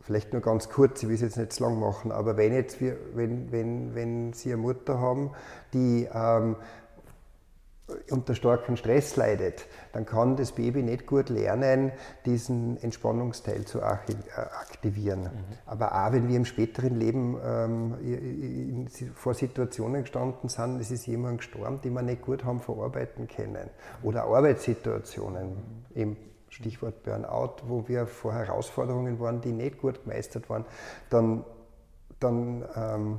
[0.00, 2.80] Vielleicht nur ganz kurz, ich will es jetzt nicht zu lang machen, aber wenn, jetzt
[2.80, 5.30] wir, wenn, wenn, wenn Sie eine Mutter haben,
[5.72, 6.56] die ähm,
[8.10, 11.92] unter starkem Stress leidet, dann kann das Baby nicht gut lernen,
[12.26, 15.22] diesen Entspannungsteil zu aktivieren.
[15.22, 15.28] Mhm.
[15.66, 21.38] Aber auch wenn wir im späteren Leben ähm, vor Situationen gestanden sind, es ist jemand
[21.38, 23.70] gestorben, die wir nicht gut haben verarbeiten können.
[24.02, 25.56] Oder Arbeitssituationen, mhm.
[25.94, 26.16] eben
[26.48, 30.66] Stichwort Burnout, wo wir vor Herausforderungen waren, die nicht gut gemeistert waren,
[31.08, 31.44] dann,
[32.20, 33.18] dann ähm,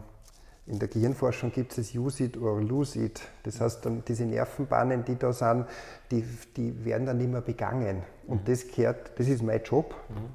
[0.66, 3.22] in der Gehirnforschung gibt es Use it or lose it.
[3.44, 5.66] Das heißt, dann diese Nervenbahnen, die da sind,
[6.10, 8.04] die, die werden dann nicht mehr begangen.
[8.28, 8.46] Und mhm.
[8.46, 9.94] das gehört, das ist mein Job.
[10.10, 10.30] Mhm.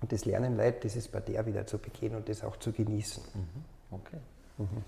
[0.00, 2.72] Und das lernen Leute, das ist bei der wieder zu begehen und das auch zu
[2.72, 3.22] genießen.
[3.32, 3.64] Mhm.
[3.92, 4.16] Okay.
[4.58, 4.84] Mhm.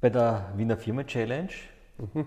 [0.00, 1.52] Bei der Wiener Firma Challenge,
[1.98, 2.26] mhm.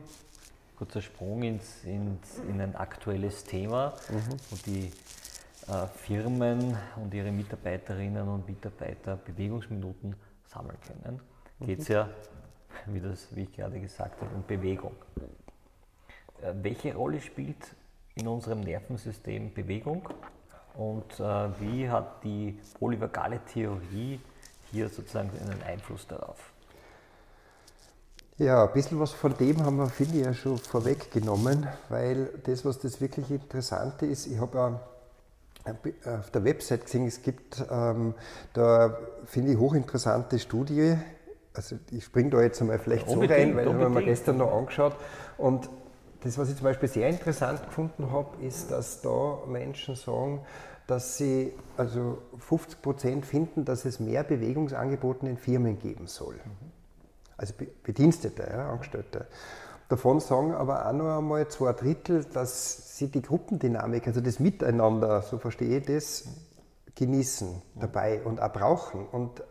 [0.77, 4.37] kurzer Sprung ins, ins, in ein aktuelles Thema, mhm.
[4.49, 4.91] wo die
[5.67, 10.15] äh, Firmen und ihre Mitarbeiterinnen und Mitarbeiter Bewegungsminuten
[10.53, 11.19] sammeln können,
[11.59, 12.09] geht es ja,
[12.87, 14.95] wie, das, wie ich gerade gesagt habe, um Bewegung.
[16.41, 17.75] Äh, welche Rolle spielt
[18.15, 20.07] in unserem Nervensystem Bewegung
[20.75, 24.19] und äh, wie hat die polyvagale Theorie
[24.71, 26.53] hier sozusagen einen Einfluss darauf?
[28.39, 32.65] Ja, ein bisschen was von dem haben wir, finde ich, ja schon vorweggenommen, weil das,
[32.65, 34.79] was das wirklich Interessante ist, ich habe
[35.65, 38.13] auf der Website gesehen, es gibt ähm,
[38.53, 40.97] da, finde ich, hochinteressante Studie.
[41.53, 44.51] Also ich springe da jetzt einmal vielleicht so rein, weil ich habe mir gestern noch
[44.51, 44.95] angeschaut.
[45.37, 45.69] Und
[46.21, 50.41] das, was ich zum Beispiel sehr interessant gefunden habe, ist, dass da Menschen sagen,
[50.87, 56.35] dass sie, also 50 Prozent finden, dass es mehr Bewegungsangebote in Firmen geben soll.
[57.37, 59.27] Also Bedienstete, ja, Angestellte.
[59.89, 65.21] Davon sagen aber auch noch einmal zwei Drittel, dass sie die Gruppendynamik, also das Miteinander,
[65.21, 66.25] so verstehe ich das,
[66.95, 69.05] genießen dabei und auch brauchen.
[69.07, 69.43] Und,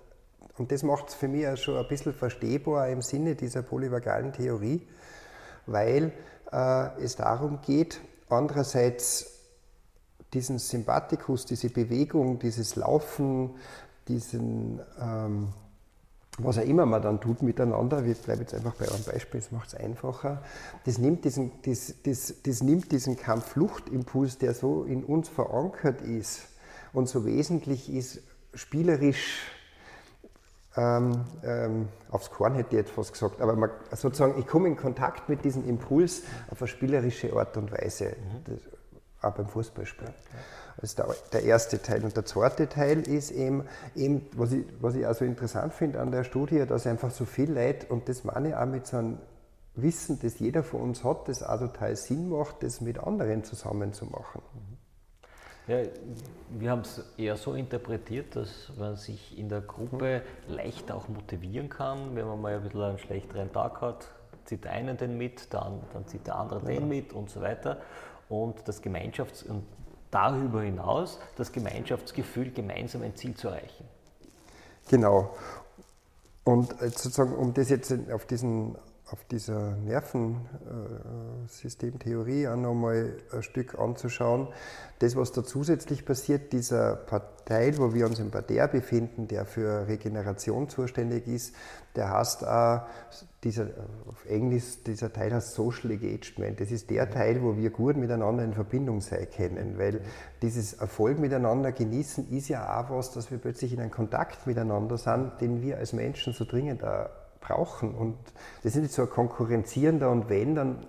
[0.57, 4.33] und das macht es für mich auch schon ein bisschen verstehbar im Sinne dieser polyvagalen
[4.33, 4.87] Theorie,
[5.67, 6.13] weil
[6.51, 9.33] äh, es darum geht, andererseits
[10.33, 13.51] diesen Sympathikus, diese Bewegung, dieses Laufen,
[14.09, 15.53] diesen, ähm,
[16.39, 19.53] was auch immer man dann tut miteinander, ich bleibe jetzt einfach bei eurem Beispiel, das
[19.53, 20.43] macht es einfacher,
[20.87, 26.49] das nimmt diesen, das, das, das nimmt diesen Kampf-Flucht-Impuls, der so in uns verankert ist
[26.93, 28.23] und so wesentlich ist,
[28.55, 29.43] spielerisch
[30.75, 34.77] ähm, ähm, aufs Korn hätte ich jetzt fast gesagt, aber man, sozusagen, ich komme in
[34.77, 38.17] Kontakt mit diesem Impuls auf eine spielerische Art und Weise.
[38.17, 38.45] Mhm.
[38.45, 38.59] Das,
[39.23, 40.13] auch beim Fußballspielen.
[40.77, 42.05] Das ist der, der, erste Teil.
[42.05, 46.01] Und der zweite Teil ist eben, eben was, ich, was ich auch so interessant finde
[46.01, 48.97] an der Studie, dass einfach so viel Leid, und das meine ich auch mit so
[48.97, 49.19] einem
[49.75, 53.93] Wissen, das jeder von uns hat, das auch total Sinn macht, das mit anderen zusammen
[53.93, 54.43] zu machen.
[55.69, 55.79] Ja,
[56.51, 61.69] wir haben es eher so interpretiert, dass man sich in der Gruppe leicht auch motivieren
[61.69, 64.09] kann, wenn man mal ein bisschen einen schlechteren Tag hat,
[64.45, 66.81] zieht der eine den mit, dann, dann zieht der andere ja.
[66.81, 67.81] den mit und so weiter
[68.29, 69.63] und das Gemeinschafts- und
[70.13, 73.85] darüber hinaus das Gemeinschaftsgefühl, gemeinsam ein Ziel zu erreichen.
[74.89, 75.35] Genau.
[76.45, 78.77] Und sozusagen, um das jetzt auf, diesen,
[79.13, 84.49] auf dieser Nervensystemtheorie auch nochmal ein Stück anzuschauen,
[85.01, 87.01] das, was da zusätzlich passiert, dieser
[87.45, 91.55] Teil, wo wir uns im Parterre befinden, der für Regeneration zuständig ist,
[91.95, 92.87] der heißt auch,
[93.45, 93.67] dieser,
[94.09, 96.59] auf Englisch, dieser Teil heißt Social Engagement.
[96.61, 100.01] Das ist der Teil, wo wir gut miteinander in Verbindung sein können, weil
[100.41, 104.97] dieses Erfolg miteinander genießen ist ja auch was, dass wir plötzlich in einem Kontakt miteinander
[104.97, 106.83] sind, den wir als Menschen so dringend
[107.43, 107.95] brauchen.
[107.95, 108.17] Und
[108.63, 110.87] das ist nicht so ein konkurrenzierender und wenn, dann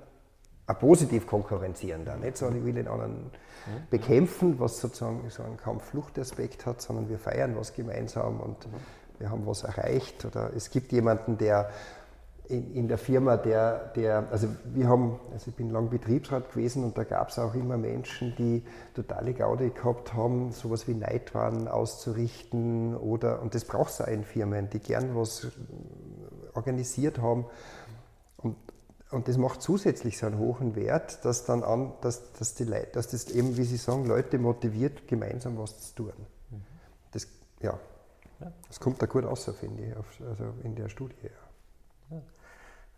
[0.65, 2.15] ein positiv konkurrenzierender.
[2.15, 3.31] Nicht so, ich will den anderen
[3.89, 8.67] bekämpfen, was sozusagen so einen Kampffluchtaspekt hat, sondern wir feiern was gemeinsam und
[9.19, 10.25] wir haben was erreicht.
[10.25, 11.69] Oder es gibt jemanden, der
[12.49, 16.83] in, in, der Firma, der, der, also wir haben, also ich bin lang Betriebsrat gewesen
[16.83, 18.63] und da gab es auch immer Menschen, die
[18.93, 24.23] totale Gaudi gehabt haben, sowas wie Neidwahn auszurichten oder, und das braucht es auch in
[24.23, 25.47] Firmen, die gern was
[26.55, 27.45] organisiert haben
[28.37, 28.55] und,
[29.11, 32.91] und das macht zusätzlich so einen hohen Wert, dass dann an, dass, dass, die Leute,
[32.93, 36.13] dass das eben, wie Sie sagen, Leute motiviert, gemeinsam was zu tun.
[37.11, 37.27] Das,
[37.61, 37.79] ja,
[38.67, 41.15] das kommt da gut raus, finde ich, also in der Studie.
[42.11, 42.21] Ja,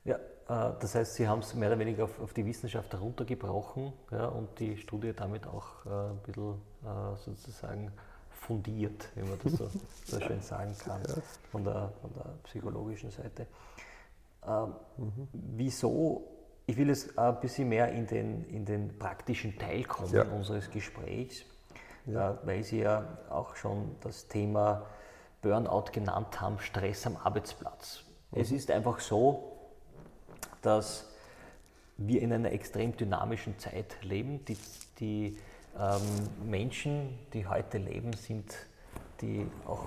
[0.03, 3.93] ja äh, das heißt, Sie haben es mehr oder weniger auf, auf die Wissenschaft heruntergebrochen
[4.11, 7.91] und die Studie damit auch äh, ein bisschen äh, sozusagen
[8.35, 9.69] fundiert, wie man das so,
[10.05, 11.15] so schön sagen kann, ja.
[11.51, 13.47] von, der, von der psychologischen Seite.
[14.47, 15.27] Ähm, mhm.
[15.33, 16.27] Wieso,
[16.65, 20.23] ich will jetzt ein bisschen mehr in den, in den praktischen Teil kommen ja.
[20.23, 21.43] unseres Gesprächs,
[22.05, 22.31] ja.
[22.31, 24.85] äh, weil Sie ja auch schon das Thema
[25.41, 28.03] Burnout genannt haben, Stress am Arbeitsplatz.
[28.31, 28.41] Mhm.
[28.41, 29.51] Es ist einfach so,
[30.61, 31.11] dass
[31.97, 34.43] wir in einer extrem dynamischen Zeit leben.
[34.45, 34.57] Die,
[34.99, 35.37] die
[35.79, 38.55] ähm, Menschen, die heute leben, sind
[39.21, 39.85] die auch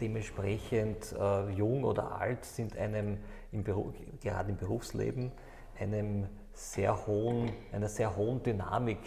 [0.00, 3.18] dementsprechend äh, jung oder alt sind einem
[3.52, 5.30] im Beruf, gerade im Berufsleben
[5.78, 8.98] einem sehr hohen, einer sehr hohen Dynamik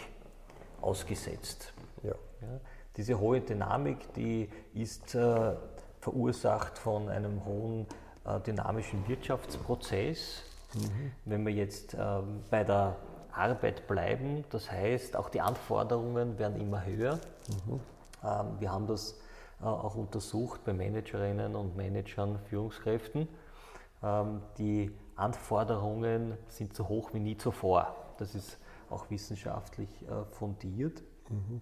[0.80, 1.72] ausgesetzt.
[2.02, 2.14] Ja.
[2.40, 2.60] Ja,
[2.96, 5.54] diese hohe Dynamik, die ist äh,
[6.00, 7.86] verursacht von einem hohen
[8.24, 10.42] äh, dynamischen Wirtschaftsprozess.
[10.74, 11.12] Mhm.
[11.24, 11.98] Wenn wir jetzt äh,
[12.50, 12.96] bei der
[13.32, 17.18] Arbeit bleiben, das heißt, auch die Anforderungen werden immer höher.
[17.66, 17.80] Mhm.
[18.58, 19.16] Wir haben das
[19.60, 23.28] äh, auch untersucht bei Managerinnen und Managern, Führungskräften.
[24.02, 27.94] Ähm, die Anforderungen sind so hoch wie nie zuvor.
[28.18, 31.02] Das ist auch wissenschaftlich äh, fundiert.
[31.28, 31.60] Mhm.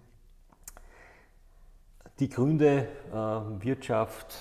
[2.19, 4.35] Die Gründe, äh, Wirtschaft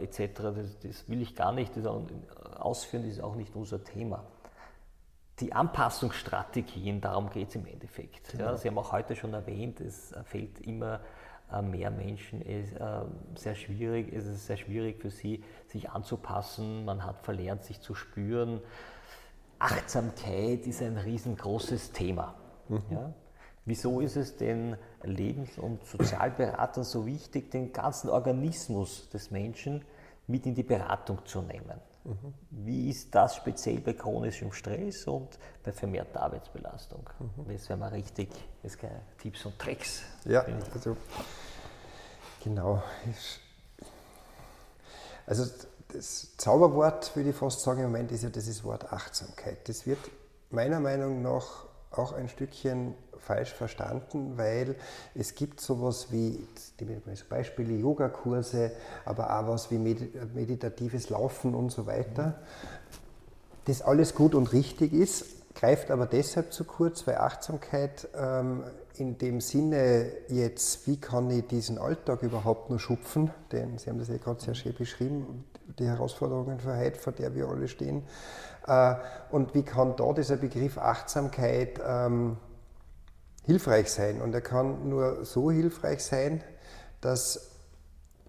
[0.00, 0.42] etc.,
[0.82, 1.72] das, will ich gar nicht
[2.58, 4.22] ausführen, das ist auch nicht unser Thema.
[5.40, 8.32] Die Anpassungsstrategien, darum geht es im Endeffekt.
[8.32, 8.56] Ja, genau.
[8.56, 11.00] Sie haben auch heute schon erwähnt, es fällt immer
[11.52, 13.02] äh, mehr Menschen ist äh,
[13.36, 16.84] sehr schwierig, es ist sehr schwierig für sie, sich anzupassen.
[16.84, 18.60] Man hat verlernt, sich zu spüren.
[19.58, 22.34] Achtsamkeit ist ein riesengroßes Thema.
[22.68, 22.82] Mhm.
[22.90, 23.12] Ja?
[23.64, 29.84] Wieso ist es den Lebens- und Sozialberatern so wichtig, den ganzen Organismus des Menschen
[30.26, 31.80] mit in die Beratung zu nehmen?
[32.06, 32.34] Mhm.
[32.50, 37.08] Wie ist das speziell bei chronischem Stress und bei vermehrter Arbeitsbelastung?
[37.18, 37.52] Mhm.
[37.52, 38.28] Das wäre mal richtig,
[38.62, 40.02] das keine Tipps und Tricks.
[40.24, 40.96] Ja, also
[42.42, 42.82] genau.
[45.26, 45.46] Also
[45.88, 49.68] das Zauberwort, würde ich fast sagen, im Moment ist ja dieses Wort Achtsamkeit.
[49.68, 49.98] Das wird
[50.50, 52.94] meiner Meinung nach auch ein Stückchen
[53.26, 54.76] falsch verstanden, weil
[55.14, 56.46] es gibt sowas wie,
[56.78, 58.72] zum Beispiele, Yogakurse,
[59.04, 62.40] aber auch was wie meditatives Laufen und so weiter.
[63.64, 65.24] Das alles gut und richtig ist,
[65.56, 68.62] greift aber deshalb zu kurz, weil Achtsamkeit ähm,
[68.94, 73.98] in dem Sinne jetzt, wie kann ich diesen Alltag überhaupt nur schupfen, denn Sie haben
[73.98, 75.44] das ja gerade sehr schön beschrieben,
[75.78, 78.04] die Herausforderungen für heute, vor der wir alle stehen,
[78.66, 78.94] äh,
[79.30, 82.36] und wie kann da dieser Begriff Achtsamkeit ähm,
[83.46, 84.20] hilfreich sein?
[84.20, 86.42] Und er kann nur so hilfreich sein,
[87.00, 87.50] dass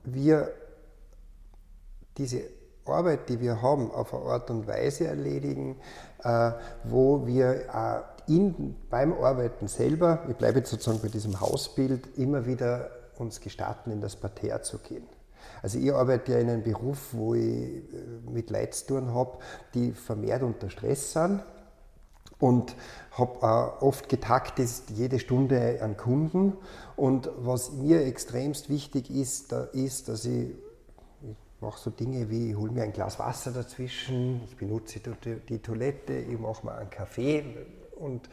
[0.04, 0.52] wir
[2.18, 2.44] diese
[2.86, 5.76] Arbeit, die wir haben, auf eine Art und Weise erledigen,
[6.24, 6.52] äh,
[6.86, 7.66] wo wir
[8.28, 13.92] in, beim Arbeiten selber, ich bleibe jetzt sozusagen bei diesem Hausbild, immer wieder uns gestatten,
[13.92, 15.08] in das Parterre zu gehen.
[15.62, 19.40] Also ich arbeite ja in einem Beruf, wo ich äh, mit Leuten habe,
[19.74, 21.42] die vermehrt unter Stress sind
[22.40, 22.76] und
[23.12, 26.54] habe oft getakt ist jede Stunde an Kunden.
[26.96, 30.50] Und was mir extremst wichtig ist, da ist, dass ich,
[31.22, 35.36] ich mache so Dinge wie, ich hole mir ein Glas Wasser dazwischen, ich benutze die,
[35.50, 37.44] die Toilette, ich mache mir einen Kaffee.
[37.96, 38.30] Und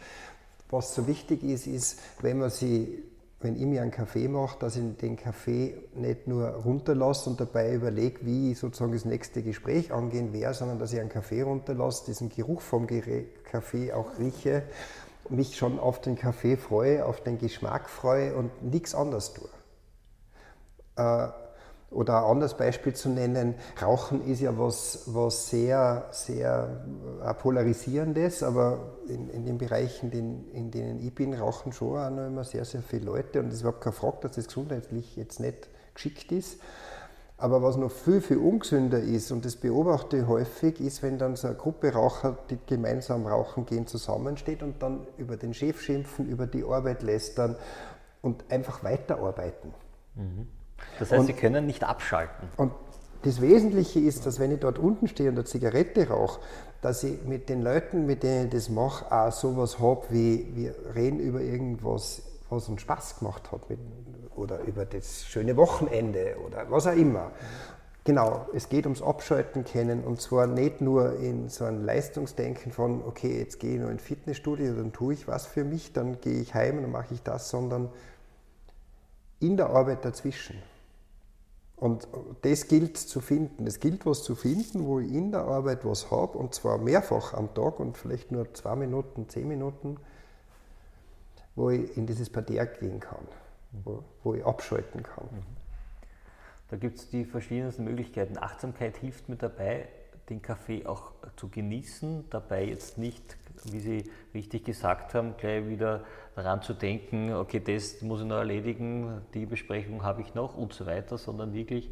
[0.69, 3.03] was so wichtig ist, ist, wenn man sie
[3.45, 7.75] wenn ich mir einen Kaffee mache, dass ich den Kaffee nicht nur runterlasse und dabei
[7.75, 12.07] überlege, wie ich sozusagen das nächste Gespräch angehen werde, sondern dass ich einen Kaffee runterlasse,
[12.07, 14.63] diesen Geruch vom Kaffee auch rieche,
[15.29, 19.49] mich schon auf den Kaffee freue, auf den Geschmack freue und nichts anderes tue.
[21.95, 26.85] Oder ein anderes Beispiel zu nennen, Rauchen ist ja was, was sehr, sehr
[27.23, 32.11] äh, polarisierendes, aber in, in den Bereichen, in, in denen ich bin, rauchen schon auch
[32.11, 35.17] noch immer sehr, sehr viele Leute und es ist überhaupt keine Frage, dass das gesundheitlich
[35.17, 36.59] jetzt nicht geschickt ist.
[37.37, 41.37] Aber was noch viel, viel ungesünder ist, und das beobachte ich häufig, ist, wenn dann
[41.37, 46.29] so eine Gruppe Raucher, die gemeinsam rauchen gehen, zusammensteht und dann über den Chef schimpfen,
[46.29, 47.57] über die Arbeit lästern
[48.23, 49.75] und einfach weiterarbeiten.
[50.15, 50.49] Mhm.
[50.99, 52.49] Das heißt, und, Sie können nicht abschalten.
[52.57, 52.73] Und
[53.23, 56.41] das Wesentliche ist, dass wenn ich dort unten stehe und eine Zigarette rauche,
[56.83, 60.75] dass ich mit den Leuten, mit denen ich das mache, auch sowas habe wie, wir
[60.95, 63.79] reden über irgendwas, was uns Spaß gemacht hat mit,
[64.37, 67.33] oder über das schöne Wochenende oder was auch immer.
[68.05, 73.03] Genau, es geht ums Abschalten kennen und zwar nicht nur in so ein Leistungsdenken von,
[73.03, 76.39] okay, jetzt gehe ich nur in Fitnessstudio, dann tue ich was für mich, dann gehe
[76.39, 77.89] ich heim und dann mache ich das, sondern
[79.45, 80.57] in der Arbeit dazwischen.
[81.77, 82.09] Und
[82.43, 83.67] das gilt zu finden.
[83.67, 87.35] Es gilt was zu finden, wo ich in der Arbeit was habe, und zwar mehrfach
[87.35, 89.97] am Tag und vielleicht nur zwei Minuten, zehn Minuten,
[91.57, 93.27] wo ich in dieses Parterre gehen kann,
[93.85, 95.27] wo, wo ich abschalten kann.
[95.31, 95.43] Mhm.
[96.71, 98.39] Da gibt es die verschiedensten Möglichkeiten.
[98.39, 99.89] Achtsamkeit hilft mir dabei,
[100.29, 106.05] den Kaffee auch zu genießen, dabei jetzt nicht, wie Sie richtig gesagt haben, gleich wieder
[106.35, 110.73] daran zu denken, okay, das muss ich noch erledigen, die Besprechung habe ich noch und
[110.73, 111.91] so weiter, sondern wirklich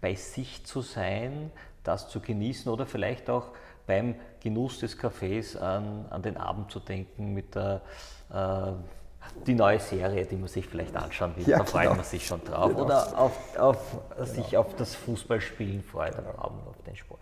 [0.00, 1.50] bei sich zu sein,
[1.84, 3.48] das zu genießen oder vielleicht auch
[3.86, 7.82] beim Genuss des Kaffees an, an den Abend zu denken mit der
[8.32, 8.72] äh,
[9.46, 11.94] die neue Serie, die man sich vielleicht anschauen will, ja, da freut genau.
[11.94, 12.70] man sich schon drauf.
[12.70, 12.84] Genau.
[12.84, 13.78] Oder auf, auf
[14.10, 14.24] genau.
[14.24, 17.20] sich auf das Fußballspielen freut am Abend, auf den Sport.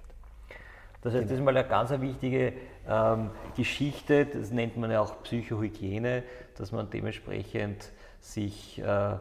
[1.03, 2.53] Das heißt, das ist mal eine ganz wichtige
[2.89, 6.23] ähm, Geschichte, das nennt man ja auch Psychohygiene,
[6.57, 9.17] dass man dementsprechend sich, äh,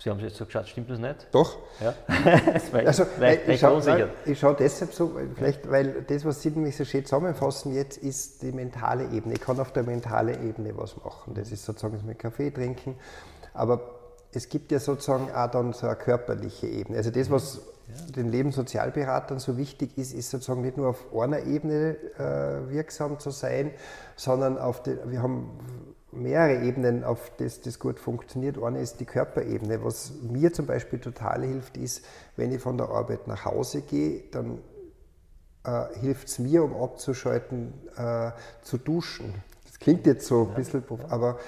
[0.00, 1.26] Sie haben es jetzt so geschaut, stimmt das nicht?
[1.32, 1.56] Doch.
[1.80, 1.92] Ja?
[2.84, 3.82] also, ich, ich schaue
[4.36, 8.52] schau deshalb so, vielleicht, weil das, was Sie nämlich so schön zusammenfassen jetzt, ist die
[8.52, 9.34] mentale Ebene.
[9.34, 11.34] Ich kann auf der mentalen Ebene was machen.
[11.34, 12.94] Das ist sozusagen das mit Kaffee trinken.
[13.54, 13.98] Aber
[14.32, 16.98] es gibt ja sozusagen auch dann so eine körperliche Ebene.
[16.98, 17.60] Also das, was.
[18.14, 23.30] Den Lebenssozialberatern so wichtig ist, ist sozusagen nicht nur auf einer Ebene äh, wirksam zu
[23.30, 23.72] sein,
[24.16, 25.50] sondern auf die, wir haben
[26.10, 28.62] mehrere Ebenen, auf das das gut funktioniert.
[28.62, 29.84] Eine ist die Körperebene.
[29.84, 32.04] Was mir zum Beispiel total hilft, ist,
[32.36, 34.58] wenn ich von der Arbeit nach Hause gehe, dann
[35.64, 39.34] äh, hilft es mir, um abzuschalten, äh, zu duschen.
[39.66, 41.38] Das klingt jetzt so ein bisschen, aber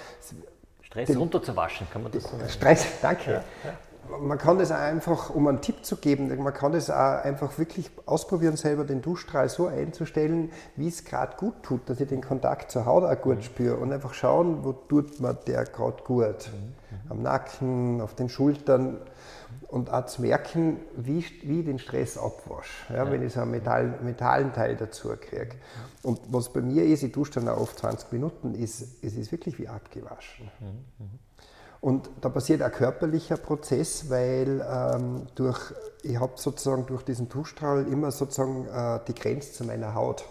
[0.83, 2.49] Stress runterzuwaschen, kann man das so nennen?
[2.49, 3.31] Stress, danke.
[3.31, 3.79] Ja, ja
[4.21, 7.59] man kann das auch einfach, um einen Tipp zu geben, man kann das auch einfach
[7.59, 12.21] wirklich ausprobieren, selber den Duschstrahl so einzustellen, wie es gerade gut tut, dass ich den
[12.21, 13.43] Kontakt zur Haut auch gut mhm.
[13.43, 16.51] spüre und einfach schauen, wo tut man der gerade gut.
[16.53, 17.11] Mhm.
[17.11, 18.99] Am Nacken, auf den Schultern
[19.69, 23.11] und auch zu merken, wie, wie ich den Stress abwasche, ja, ja.
[23.11, 25.57] wenn ich so einen Metall, metallen Teil dazu kriege.
[26.03, 29.31] Und was bei mir ist, ich dusche dann auch oft 20 Minuten, ist, es ist
[29.31, 30.51] wirklich wie abgewaschen.
[30.61, 31.19] Mhm.
[31.81, 35.73] Und da passiert ein körperlicher Prozess, weil ähm, durch,
[36.03, 40.25] ich habe sozusagen durch diesen Tuchstrahl immer sozusagen äh, die Grenze zu meiner Haut.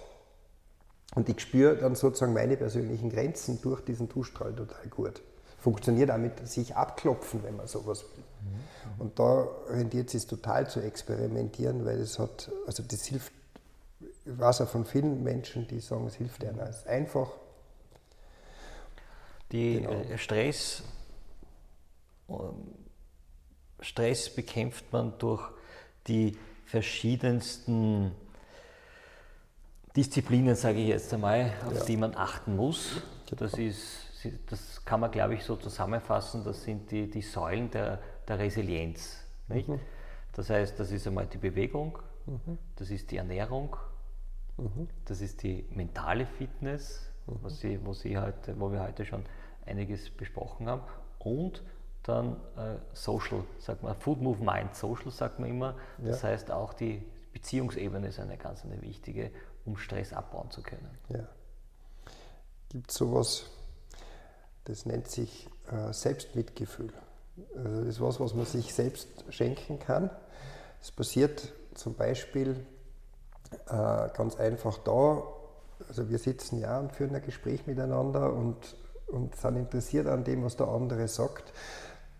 [1.15, 5.23] Und ich spüre dann sozusagen meine persönlichen Grenzen durch diesen Tuchstrahl total gut.
[5.57, 8.23] Funktioniert auch mit sich abklopfen, wenn man sowas will.
[8.23, 9.01] Mhm.
[9.01, 13.33] Und da rendiert es sich total zu experimentieren, weil es hat, also das hilft,
[13.99, 16.69] ich weiß auch von vielen Menschen, die sagen, es hilft einer.
[16.69, 17.31] Es ist einfach.
[19.51, 19.91] Die genau.
[19.93, 20.83] Äh, Stress
[23.79, 25.49] Stress bekämpft man durch
[26.07, 28.11] die verschiedensten
[29.95, 31.85] Disziplinen, sage ich jetzt einmal, auf ja.
[31.85, 33.01] die man achten muss.
[33.29, 33.41] Genau.
[33.41, 34.07] Das, ist,
[34.49, 36.43] das kann man, glaube ich, so zusammenfassen.
[36.43, 39.17] Das sind die, die Säulen der, der Resilienz.
[39.47, 39.79] Mhm.
[40.33, 42.57] Das heißt, das ist einmal die Bewegung, mhm.
[42.75, 43.75] das ist die Ernährung,
[44.57, 44.87] mhm.
[45.05, 47.57] das ist die mentale Fitness, was mhm.
[47.57, 49.25] Sie, wo, Sie heute, wo wir heute schon
[49.65, 50.83] einiges besprochen haben,
[51.19, 51.63] und
[52.09, 55.75] dann äh, Social, sagt man, Food Move Mind, Social sagt man immer.
[55.97, 56.29] Das ja.
[56.29, 57.03] heißt auch die
[57.33, 59.31] Beziehungsebene ist eine ganz eine wichtige,
[59.65, 60.89] um Stress abbauen zu können.
[61.09, 61.27] Ja.
[62.69, 63.45] Gibt es sowas,
[64.65, 66.93] das nennt sich äh, Selbstmitgefühl.
[67.55, 70.09] Also das ist was, was man sich selbst schenken kann.
[70.81, 72.65] Es passiert zum Beispiel
[73.67, 75.23] äh, ganz einfach da,
[75.87, 78.75] also wir sitzen ja und führen ein Gespräch miteinander und,
[79.07, 81.53] und sind interessiert an dem, was der andere sagt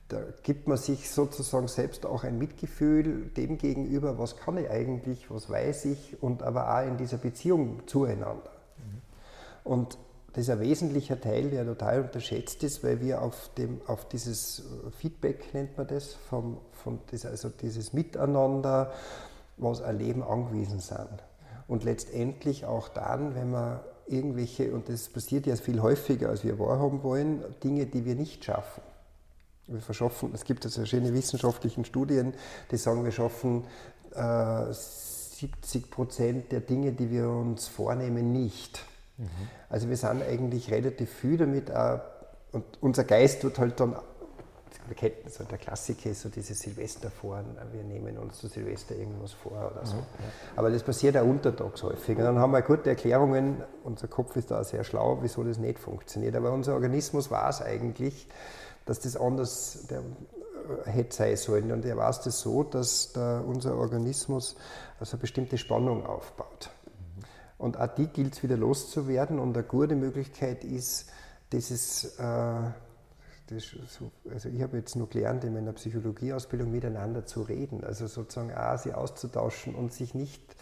[0.10, 5.30] da gibt man sich sozusagen selbst auch ein Mitgefühl dem gegenüber, was kann ich eigentlich,
[5.30, 8.52] was weiß ich und aber auch in dieser Beziehung zueinander.
[8.78, 9.02] Mhm.
[9.64, 9.98] Und
[10.34, 14.64] das ist ein wesentlicher Teil, der total unterschätzt ist, weil wir auf, dem, auf dieses
[14.98, 18.92] Feedback, nennt man das, vom, von das, also dieses Miteinander,
[19.58, 21.24] was ein Leben angewiesen sind.
[21.68, 26.58] Und letztendlich auch dann, wenn man irgendwelche, und das passiert ja viel häufiger, als wir
[26.58, 28.82] wahrhaben wollen, Dinge, die wir nicht schaffen
[29.72, 32.34] wir verschaffen, es gibt also schöne wissenschaftliche Studien,
[32.72, 33.66] die sagen, wir schaffen
[34.16, 34.74] äh,
[35.40, 38.86] 70 Prozent der Dinge, die wir uns vornehmen, nicht.
[39.18, 39.28] Mhm.
[39.70, 42.00] Also wir sind eigentlich relativ viel damit, äh,
[42.52, 43.96] und unser Geist wird halt dann,
[44.88, 49.34] wir kennen so der Klassiker ist so diese Silvesterforen, wir nehmen uns zu Silvester irgendwas
[49.34, 49.98] vor oder so.
[49.98, 50.04] Mhm.
[50.56, 52.18] Aber das passiert auch untertags häufig.
[52.18, 55.78] Und dann haben wir gute Erklärungen, unser Kopf ist da sehr schlau, wieso das nicht
[55.78, 56.36] funktioniert.
[56.36, 58.28] Aber unser Organismus war es eigentlich,
[58.90, 61.72] dass das anders der, äh, hätte sein sollen.
[61.72, 64.56] Und er weiß das so, dass der, unser Organismus
[65.00, 66.72] also eine bestimmte Spannung aufbaut.
[66.86, 67.24] Mhm.
[67.60, 69.38] Und auch die gilt es wieder loszuwerden.
[69.38, 71.12] Und eine gute Möglichkeit ist,
[71.52, 72.62] dieses, äh,
[73.48, 77.84] das so, also ich habe jetzt nur gelernt, in meiner Psychologieausbildung miteinander zu reden.
[77.84, 80.56] Also sozusagen auch sie auszutauschen und sich nicht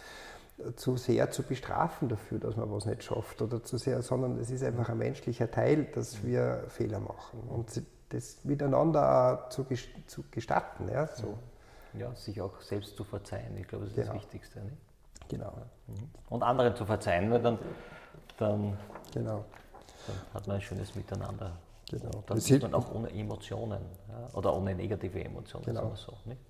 [0.76, 4.50] zu sehr zu bestrafen dafür, dass man was nicht schafft oder zu sehr, sondern es
[4.50, 7.40] ist einfach ein menschlicher Teil, dass wir Fehler machen.
[7.48, 7.70] Und
[8.10, 9.66] das miteinander zu,
[10.06, 10.88] zu gestatten.
[10.88, 11.38] Ja, so.
[11.94, 14.14] ja, sich auch selbst zu verzeihen, ich glaube, das ist genau.
[14.14, 14.60] das Wichtigste.
[14.60, 14.76] Nicht?
[15.28, 15.52] Genau.
[15.86, 16.10] Mhm.
[16.30, 17.58] Und anderen zu verzeihen, weil dann,
[18.38, 18.76] dann,
[19.12, 19.44] genau.
[20.06, 21.56] dann hat man ein schönes Miteinander.
[21.90, 22.10] Genau.
[22.26, 25.64] Dann das ist man auch ohne Emotionen ja, oder ohne negative Emotionen.
[25.64, 25.94] Genau.
[25.94, 26.40] So, nicht?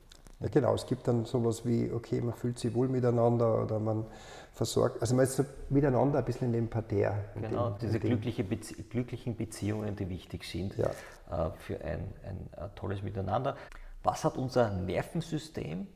[0.40, 4.06] Ja, genau, es gibt dann sowas wie, okay, man fühlt sich wohl miteinander oder man
[4.52, 7.24] versorgt, also man ist so miteinander ein bisschen in dem Parterre.
[7.34, 10.90] Genau, dem, diese glückliche Bezie glücklichen Beziehungen, die wichtig sind ja.
[11.30, 13.56] äh, für ein, ein, ein tolles Miteinander.
[14.04, 15.88] Was hat unser Nervensystem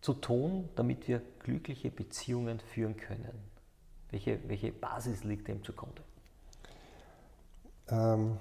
[0.00, 3.44] zu tun, damit wir glückliche Beziehungen führen können?
[4.10, 6.02] Welche, welche Basis liegt dem zugrunde?
[7.88, 8.38] Ähm,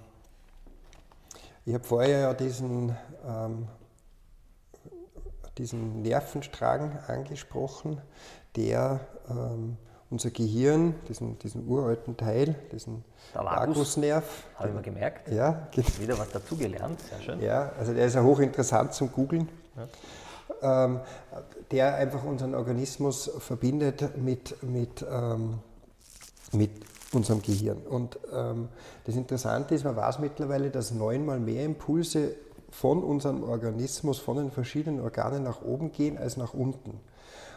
[1.66, 2.96] ich habe vorher ja diesen
[3.28, 3.68] ähm,
[5.58, 8.02] diesen Nervenstrang angesprochen,
[8.56, 9.00] der
[9.30, 9.78] ähm,
[10.10, 13.04] unser Gehirn, diesen, diesen uralten Teil, diesen
[13.34, 14.24] Vagusnerv.
[14.56, 15.30] Habe ich mir gemerkt.
[15.32, 15.68] Ja,
[16.00, 17.42] wieder was dazugelernt, sehr schön.
[17.42, 19.50] Ja, also der ist ja hochinteressant zum Googeln.
[19.76, 20.86] Ja.
[20.86, 21.00] Ähm,
[21.72, 25.60] der einfach unseren Organismus verbindet mit, mit, ähm,
[26.52, 26.72] mit
[27.12, 27.78] unserem Gehirn.
[27.78, 28.70] Und ähm,
[29.06, 32.36] das Interessante ist, man weiß mittlerweile, dass neunmal mehr Impulse
[32.76, 37.00] von unserem Organismus, von den verschiedenen Organen nach oben gehen als nach unten.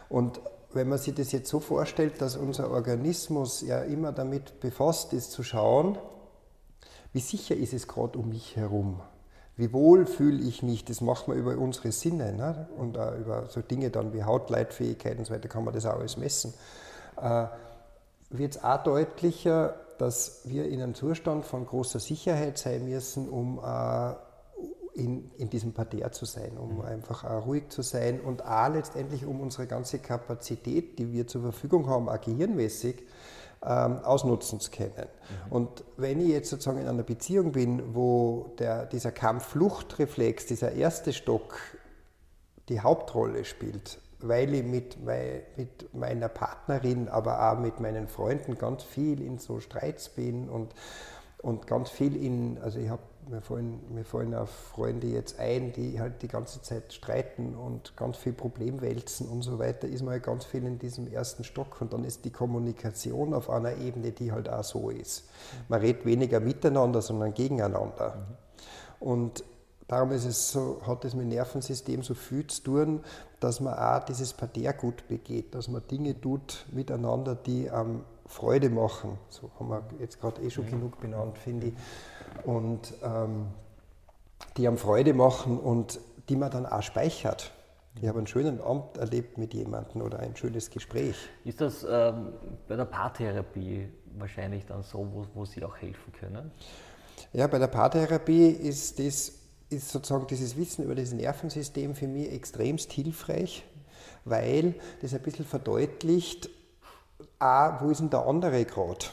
[0.07, 0.39] Und
[0.71, 5.31] wenn man sich das jetzt so vorstellt, dass unser Organismus ja immer damit befasst ist
[5.31, 5.97] zu schauen,
[7.11, 9.01] wie sicher ist es gerade um mich herum?
[9.57, 10.85] Wie wohl fühle ich mich?
[10.85, 12.69] Das macht man über unsere Sinne ne?
[12.77, 15.99] und auch über so Dinge dann wie Hautleitfähigkeit und so weiter kann man das auch
[15.99, 16.53] alles messen.
[17.21, 17.47] Äh,
[18.29, 23.59] Wird es auch deutlicher, dass wir in einem Zustand von großer Sicherheit sein müssen, um
[23.59, 24.13] äh,
[24.93, 26.81] in, in diesem Parterre zu sein, um mhm.
[26.81, 31.41] einfach auch ruhig zu sein und auch letztendlich um unsere ganze Kapazität, die wir zur
[31.41, 33.03] Verfügung haben, auch gehirnmäßig,
[33.61, 34.93] ähm, ausnutzen zu können.
[34.95, 35.51] Mhm.
[35.51, 41.11] Und wenn ich jetzt sozusagen in einer Beziehung bin, wo der, dieser Kampf-Flucht-Reflex, dieser erste
[41.13, 41.55] Stock
[42.69, 48.83] die Hauptrolle spielt, weil ich mit, mit meiner Partnerin, aber auch mit meinen Freunden ganz
[48.83, 50.73] viel in so Streits bin und,
[51.41, 55.71] und ganz viel in, also ich habe mir fallen, mir fallen auch Freunde jetzt ein,
[55.73, 60.01] die halt die ganze Zeit streiten und ganz viel Problem wälzen und so weiter, ist
[60.01, 63.77] man halt ganz viel in diesem ersten Stock und dann ist die Kommunikation auf einer
[63.77, 65.29] Ebene, die halt auch so ist.
[65.67, 68.15] Man redet weniger miteinander, sondern gegeneinander.
[68.15, 69.07] Mhm.
[69.07, 69.43] Und
[69.87, 73.03] darum ist es so, hat es mit dem Nervensystem so viel zu tun,
[73.39, 79.17] dass man auch dieses Partergut begeht, dass man Dinge tut miteinander, die ähm, Freude machen.
[79.27, 81.73] So haben wir jetzt gerade eh schon genug benannt, finde ich
[82.43, 83.47] und ähm,
[84.57, 85.99] die einem Freude machen und
[86.29, 87.51] die man dann auch speichert.
[87.99, 91.15] Ich habe einen schönen Abend erlebt mit jemandem oder ein schönes Gespräch.
[91.43, 92.33] Ist das ähm,
[92.67, 96.51] bei der Paartherapie wahrscheinlich dann so, wo, wo Sie auch helfen können?
[97.33, 99.33] Ja, bei der Paartherapie ist, das,
[99.69, 103.65] ist sozusagen dieses Wissen über das Nervensystem für mich extremst hilfreich,
[104.23, 106.49] weil das ein bisschen verdeutlicht,
[107.39, 109.05] ah, wo ist denn der andere gerade?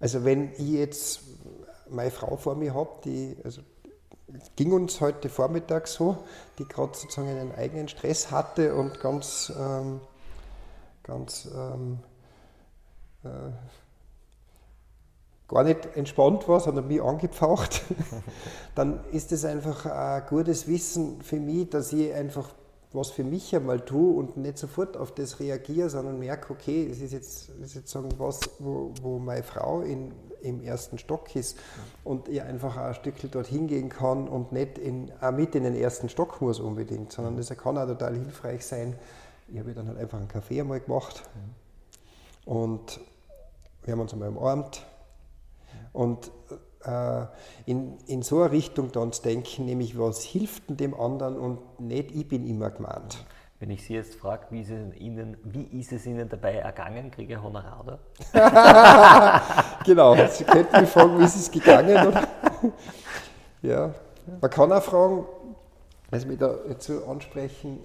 [0.00, 1.20] Also wenn ich jetzt
[1.88, 3.62] meine Frau vor mir habe, die, also
[4.56, 6.16] ging uns heute Vormittag so,
[6.58, 10.00] die gerade sozusagen einen eigenen Stress hatte und ganz, ähm,
[11.02, 11.98] ganz ähm,
[13.24, 13.28] äh,
[15.48, 17.82] gar nicht entspannt war, sondern mich angepfaucht,
[18.74, 22.48] dann ist es einfach ein gutes Wissen für mich, dass ich einfach
[22.94, 27.00] was für mich einmal tue und nicht sofort auf das reagiere, sondern merke, okay, es
[27.00, 30.12] ist jetzt, ist jetzt sagen, was, wo, wo meine Frau in,
[30.42, 31.58] im ersten Stock ist
[32.04, 35.74] und ihr einfach ein Stückchen dorthin gehen kann und nicht in, auch mit in den
[35.74, 38.96] ersten Stock muss unbedingt, sondern das kann auch total hilfreich sein.
[39.48, 41.22] Ich habe dann halt einfach einen Kaffee einmal gemacht
[42.44, 43.00] und
[43.84, 44.86] wir haben uns einmal umarmt
[45.92, 46.30] und
[47.66, 51.80] in, in so eine Richtung dann zu denken, nämlich was hilft denn dem anderen und
[51.80, 53.24] nicht ich bin immer gemeint.
[53.60, 54.66] Wenn ich Sie jetzt frage, wie,
[55.44, 57.98] wie ist es Ihnen dabei ergangen, kriege ich Honorar, oder?
[59.84, 62.08] genau, Sie könnten mich fragen, wie ist es gegangen?
[62.08, 62.26] Oder?
[63.62, 63.94] ja,
[64.40, 65.26] man kann auch fragen,
[66.10, 67.78] also mich da jetzt so ansprechen,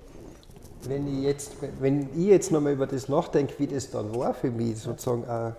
[0.88, 4.50] wenn ich jetzt, wenn ich jetzt nochmal über das nachdenke, wie das dann war für
[4.50, 5.54] mich, sozusagen auch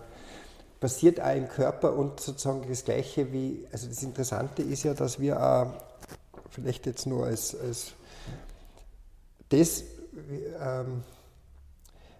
[0.81, 5.19] passiert auch im Körper und sozusagen das Gleiche wie, also das Interessante ist ja, dass
[5.19, 5.73] wir auch,
[6.51, 7.93] vielleicht jetzt nur als, als
[9.49, 9.83] das,
[10.61, 11.03] ähm,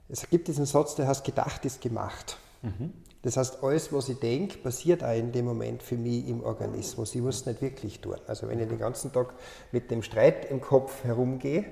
[0.09, 2.37] es gibt diesen Satz, der heißt, gedacht ist gemacht.
[2.63, 2.93] Mhm.
[3.23, 7.15] Das heißt, alles, was ich denke, passiert auch in dem Moment für mich im Organismus.
[7.15, 8.17] Ich muss es nicht wirklich tun.
[8.27, 9.35] Also wenn ich den ganzen Tag
[9.73, 11.67] mit dem Streit im Kopf herumgehe, mhm.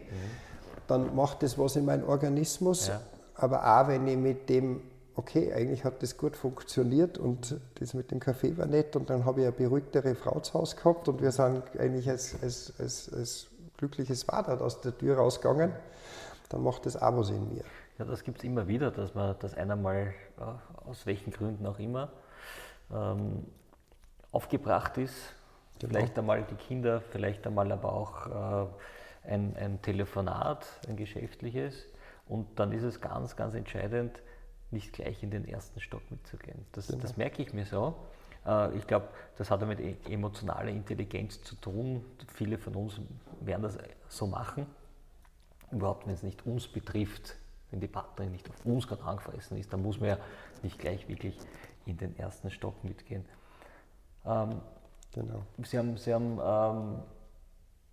[0.88, 2.88] dann macht das was in meinem Organismus.
[2.88, 3.00] Ja.
[3.34, 4.82] Aber auch wenn ich mit dem
[5.16, 9.24] okay, eigentlich hat das gut funktioniert und das mit dem Kaffee war nett und dann
[9.24, 13.12] habe ich eine beruhigtere Frau zu Hause gehabt und wir sind eigentlich als, als, als,
[13.12, 13.46] als
[13.78, 15.72] glückliches Vater aus der Tür rausgegangen,
[16.50, 17.64] dann macht das auch was in mir.
[17.98, 20.12] Ja, das gibt es immer wieder, dass man das einer mal,
[20.84, 22.10] aus welchen Gründen auch immer,
[22.92, 23.46] ähm,
[24.32, 25.14] aufgebracht ist.
[25.78, 25.92] Genau.
[25.92, 31.86] Vielleicht einmal die Kinder, vielleicht einmal aber auch äh, ein, ein Telefonat, ein geschäftliches.
[32.28, 34.20] Und dann ist es ganz, ganz entscheidend,
[34.70, 36.66] nicht gleich in den ersten Stock mitzugehen.
[36.72, 37.00] Das, genau.
[37.00, 37.94] das merke ich mir so.
[38.46, 42.04] Äh, ich glaube, das hat mit e-, emotionaler Intelligenz zu tun.
[42.34, 43.00] Viele von uns
[43.40, 44.66] werden das so machen.
[45.70, 47.36] Überhaupt, wenn es nicht uns betrifft,
[47.70, 50.18] wenn die Partnerin nicht auf uns gerade angefressen ist, dann muss man ja
[50.62, 51.36] nicht gleich wirklich
[51.86, 53.24] in den ersten Stock mitgehen.
[54.24, 54.60] Ähm,
[55.12, 55.42] genau.
[55.64, 57.02] Sie haben, Sie haben ähm,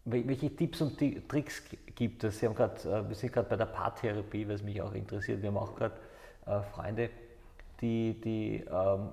[0.06, 1.64] welche Tipps und Tricks
[1.96, 2.40] gibt es?
[2.40, 5.42] Sie haben grad, äh, wir sind gerade bei der Paartherapie, was mich auch interessiert.
[5.42, 5.96] Wir haben auch gerade
[6.46, 7.10] äh, Freunde,
[7.82, 9.10] die, die ähm,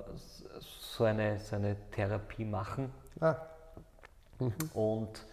[0.59, 2.93] so, eine, so eine Therapie machen.
[3.21, 3.37] Ah.
[4.39, 4.55] Mhm.
[4.75, 5.25] Und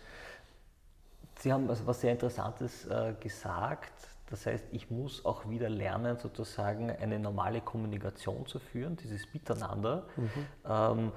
[1.39, 3.93] Sie haben also was sehr Interessantes äh, gesagt.
[4.29, 10.05] Das heißt, ich muss auch wieder lernen, sozusagen eine normale Kommunikation zu führen, dieses Miteinander.
[10.17, 10.29] Mhm.
[10.67, 11.11] Ähm,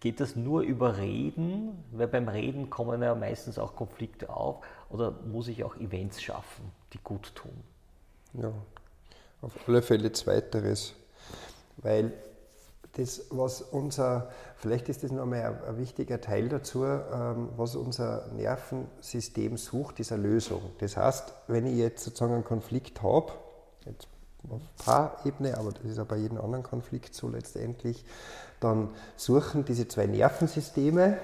[0.00, 1.84] geht das nur über Reden?
[1.90, 4.64] Weil beim Reden kommen ja meistens auch Konflikte auf.
[4.88, 7.62] Oder muss ich auch Events schaffen, die gut tun?
[8.34, 8.52] Ja,
[9.46, 10.94] auf alle Fälle Zweiteres,
[11.76, 12.12] weil
[12.94, 18.26] das, was unser, vielleicht ist das nochmal ein, ein wichtiger Teil dazu, ähm, was unser
[18.32, 20.62] Nervensystem sucht, ist eine Lösung.
[20.78, 23.32] Das heißt, wenn ich jetzt sozusagen einen Konflikt habe,
[23.84, 24.08] jetzt
[24.48, 28.04] auf Paarebene, aber das ist auch bei jedem anderen Konflikt so letztendlich,
[28.60, 31.18] dann suchen diese zwei Nervensysteme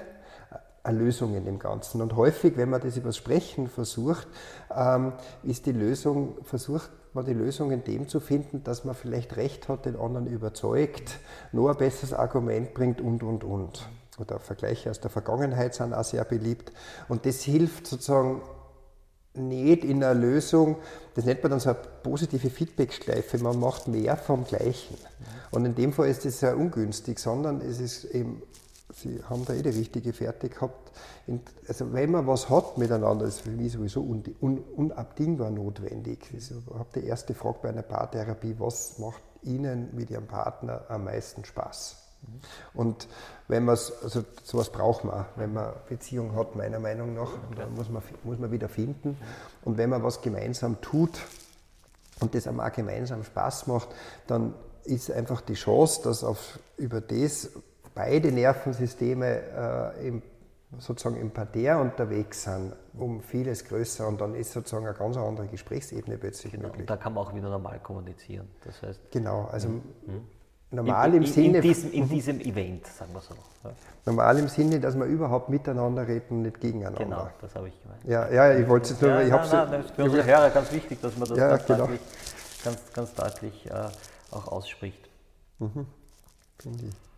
[0.83, 2.01] eine Lösung in dem Ganzen.
[2.01, 4.27] Und häufig, wenn man das über das Sprechen versucht,
[4.75, 9.37] ähm, ist die Lösung versucht, man die Lösung in dem zu finden, dass man vielleicht
[9.37, 11.19] recht hat, den anderen überzeugt,
[11.51, 13.87] nur ein besseres Argument bringt und, und, und.
[14.19, 16.71] Oder Vergleiche aus der Vergangenheit sind auch sehr beliebt.
[17.07, 18.41] Und das hilft sozusagen
[19.35, 20.77] nicht in einer Lösung,
[21.15, 24.95] das nennt man dann so eine positive Feedback-Schleife, man macht mehr vom Gleichen.
[25.49, 28.43] Und in dem Fall ist das sehr ungünstig, sondern es ist eben
[28.89, 30.91] Sie haben da eh die richtige Fährte gehabt.
[31.67, 36.31] Also wenn man was hat miteinander, ist für mich sowieso un, un, unabdingbar notwendig.
[36.37, 41.05] Ich habe die erste Frage bei einer Paartherapie, was macht Ihnen mit Ihrem Partner am
[41.05, 41.97] meisten Spaß?
[42.73, 43.07] Und
[43.47, 47.89] wenn man also sowas braucht man, wenn man Beziehung hat, meiner Meinung nach, dann muss
[47.89, 49.17] man, muss man wieder finden.
[49.63, 51.19] Und wenn man was gemeinsam tut
[52.19, 53.89] und das einem auch gemeinsam Spaß macht,
[54.27, 54.53] dann
[54.85, 57.49] ist einfach die Chance, dass auf, über das
[57.93, 60.21] beide Nervensysteme äh, im,
[60.79, 65.47] sozusagen im Parterre unterwegs sind, um vieles größer und dann ist sozusagen eine ganz andere
[65.47, 66.81] Gesprächsebene plötzlich genau, möglich.
[66.81, 68.47] Und da kann man auch wieder normal kommunizieren.
[68.65, 69.81] Das heißt, genau, also mhm.
[70.71, 71.57] normal in, im Sinne.
[71.57, 73.35] In diesem, in diesem Event, sagen wir so.
[73.63, 73.71] Ja.
[74.05, 77.03] Normal im Sinne, dass wir überhaupt miteinander reden, nicht gegeneinander.
[77.03, 78.03] Genau, das habe ich gemeint.
[78.05, 79.11] Ja, ja ich wollte es nur.
[79.11, 81.49] Ja, ich nein, nein, das ist für unsere Hörer ganz wichtig, dass man das ja,
[81.49, 81.79] ganz, genau.
[81.79, 82.01] deutlich,
[82.63, 83.89] ganz, ganz deutlich äh,
[84.31, 85.09] auch ausspricht.
[85.59, 85.85] Mhm.
[86.59, 87.12] Finde ich.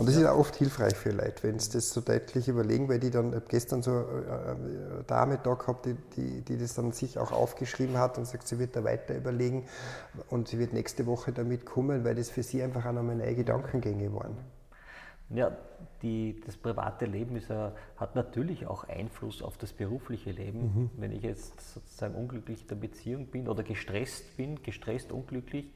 [0.00, 0.22] Und das ja.
[0.22, 3.28] ist auch oft hilfreich für Leute, wenn sie das so deutlich überlegen, weil die dann,
[3.28, 7.32] ich habe gestern so eine Dame da gehabt, die, die, die, das dann sich auch
[7.32, 9.66] aufgeschrieben hat und sagt, sie wird da weiter überlegen
[10.30, 13.34] und sie wird nächste Woche damit kommen, weil das für sie einfach auch nochmal neue
[13.34, 14.38] Gedankengänge waren.
[15.28, 15.54] Ja,
[16.00, 20.60] die, das private Leben ist, hat natürlich auch Einfluss auf das berufliche Leben.
[20.60, 20.90] Mhm.
[20.96, 25.74] Wenn ich jetzt sozusagen unglücklich in der Beziehung bin oder gestresst bin, gestresst unglücklich,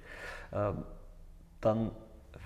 [0.50, 0.72] äh,
[1.60, 1.90] dann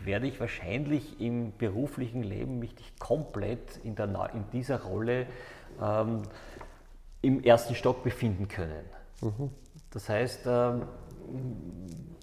[0.04, 5.26] werde ich wahrscheinlich im beruflichen Leben mich nicht komplett in, der, in dieser Rolle
[5.82, 6.22] ähm,
[7.22, 8.84] im ersten Stock befinden können.
[9.20, 9.50] Mhm.
[9.90, 10.82] Das heißt, ähm,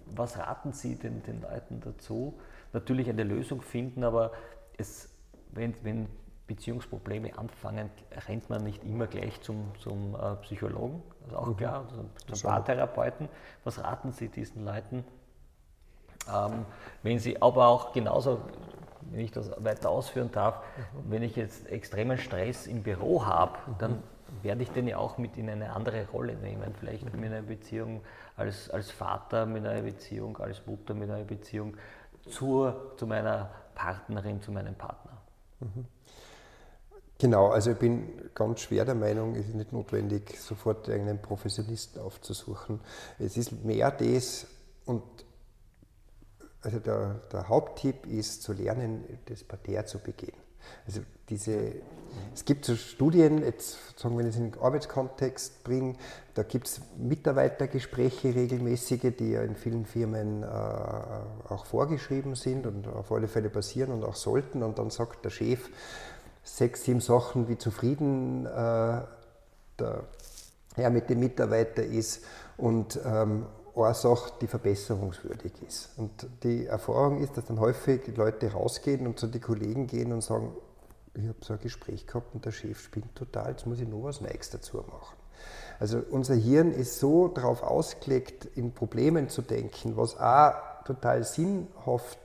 [0.06, 2.38] was raten Sie den, den Leuten dazu?
[2.72, 4.32] Natürlich eine Lösung finden, aber
[4.78, 5.08] es,
[5.52, 6.08] wenn, wenn
[6.46, 7.90] Beziehungsprobleme anfangen,
[8.28, 11.56] rennt man nicht immer gleich zum, zum äh, Psychologen, das ist auch mhm.
[11.56, 13.28] klar, zum, zum Paartherapeuten.
[13.64, 15.04] Was raten Sie diesen Leuten?
[16.32, 16.64] Ähm,
[17.02, 18.40] wenn Sie aber auch genauso,
[19.10, 21.10] wenn ich das weiter ausführen darf, mhm.
[21.10, 23.74] wenn ich jetzt extremen Stress im Büro habe, mhm.
[23.78, 24.02] dann
[24.42, 26.74] werde ich den ja auch mit in eine andere Rolle nehmen.
[26.78, 27.20] Vielleicht mhm.
[27.20, 28.02] mit einer Beziehung
[28.36, 31.76] als, als Vater, mit einer Beziehung als Mutter, mit einer Beziehung
[32.28, 35.18] zur, zu meiner Partnerin, zu meinem Partner.
[35.60, 35.86] Mhm.
[37.18, 42.02] Genau, also ich bin ganz schwer der Meinung, es ist nicht notwendig, sofort einen Professionisten
[42.02, 42.80] aufzusuchen.
[43.18, 44.46] Es ist mehr das,
[44.84, 45.02] und
[46.66, 50.36] also der, der Haupttipp ist zu lernen, das Parterre zu begehen.
[50.84, 51.74] Also diese,
[52.34, 55.96] es gibt so Studien, jetzt sagen wir das in den Arbeitskontext bringen,
[56.34, 62.88] da gibt es Mitarbeitergespräche regelmäßige, die ja in vielen Firmen äh, auch vorgeschrieben sind und
[62.88, 64.64] auf alle Fälle passieren und auch sollten.
[64.64, 65.70] Und dann sagt der Chef
[66.42, 69.02] sechs, sieben Sachen, wie zufrieden äh,
[69.78, 70.04] der
[70.74, 72.24] Herr mit dem Mitarbeiter ist
[72.56, 73.46] und ähm,
[73.84, 75.90] eine Sache, die verbesserungswürdig ist.
[75.96, 80.12] Und die Erfahrung ist, dass dann häufig die Leute rausgehen und zu den Kollegen gehen
[80.12, 80.52] und sagen,
[81.14, 84.02] ich habe so ein Gespräch gehabt und der Chef spinnt total, jetzt muss ich noch
[84.02, 85.16] was Neues dazu machen.
[85.78, 90.54] Also unser Hirn ist so darauf ausgelegt, in Problemen zu denken, was auch
[90.84, 92.18] total sinnhaft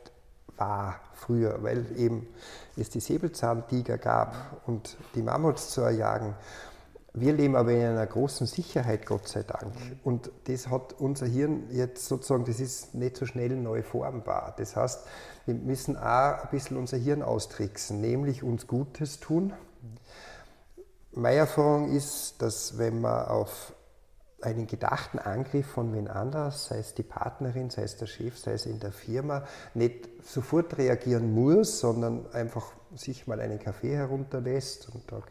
[0.57, 2.27] war früher, weil eben
[2.77, 6.35] es die Säbelzahntiger gab und die Mammuts zu erjagen.
[7.13, 9.73] Wir leben aber in einer großen Sicherheit, Gott sei Dank.
[10.03, 14.53] Und das hat unser Hirn jetzt sozusagen, das ist nicht so schnell neu formbar.
[14.57, 15.05] Das heißt,
[15.45, 19.51] wir müssen auch ein bisschen unser Hirn austricksen, nämlich uns Gutes tun.
[21.11, 23.73] Meine Erfahrung ist, dass wenn man auf
[24.41, 28.53] einen gedachten Angriff von wen anders, sei es die Partnerin, sei es der Chef, sei
[28.53, 29.43] es in der Firma,
[29.73, 35.21] nicht sofort reagieren muss, sondern einfach sich mal einen Kaffee herunterlässt und da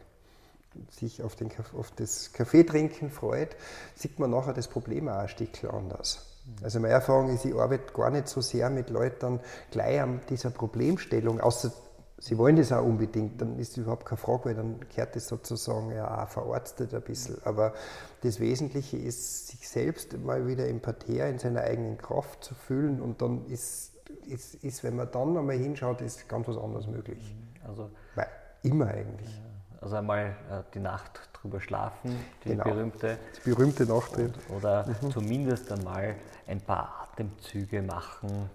[0.89, 3.55] sich auf, den, auf das Kaffeetrinken freut,
[3.95, 6.25] sieht man nachher das Problem auch ein Stück anders.
[6.63, 10.49] Also meine Erfahrung ist, ich arbeite gar nicht so sehr mit Leuten gleich an dieser
[10.49, 11.71] Problemstellung, außer
[12.17, 15.91] sie wollen das auch unbedingt, dann ist überhaupt keine Frage, weil dann kehrt das sozusagen
[15.91, 17.37] ja auch verarztet ein bisschen.
[17.45, 17.73] Aber
[18.21, 23.01] das Wesentliche ist, sich selbst mal wieder im Parterre in seiner eigenen Kraft zu fühlen
[23.01, 23.91] und dann ist,
[24.27, 27.35] ist, ist wenn man dann einmal hinschaut, ist ganz was anderes möglich.
[27.67, 28.27] Also, weil,
[28.63, 29.29] immer eigentlich.
[29.29, 29.50] Ja.
[29.81, 32.63] Also einmal äh, die Nacht drüber schlafen, die genau.
[32.63, 33.17] berühmte.
[33.33, 34.11] Das berühmte Nacht.
[34.49, 35.11] Oder mhm.
[35.11, 36.15] zumindest einmal
[36.47, 38.49] ein paar Atemzüge machen,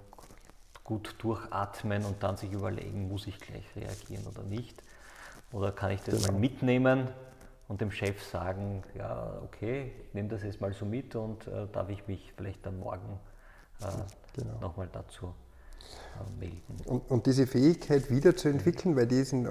[0.85, 4.81] gut durchatmen und dann sich überlegen, muss ich gleich reagieren oder nicht.
[5.53, 6.33] Oder kann ich das genau.
[6.33, 7.09] mal mitnehmen
[7.67, 11.67] und dem Chef sagen, ja, okay, ich nehme das jetzt mal so mit und äh,
[11.73, 13.19] darf ich mich vielleicht dann morgen
[13.81, 13.87] äh,
[14.41, 14.61] genau.
[14.61, 15.35] nochmal dazu
[16.39, 16.63] melden.
[16.87, 19.49] Und, und, diese Fähigkeit wiederzuentwickeln, weil die sind,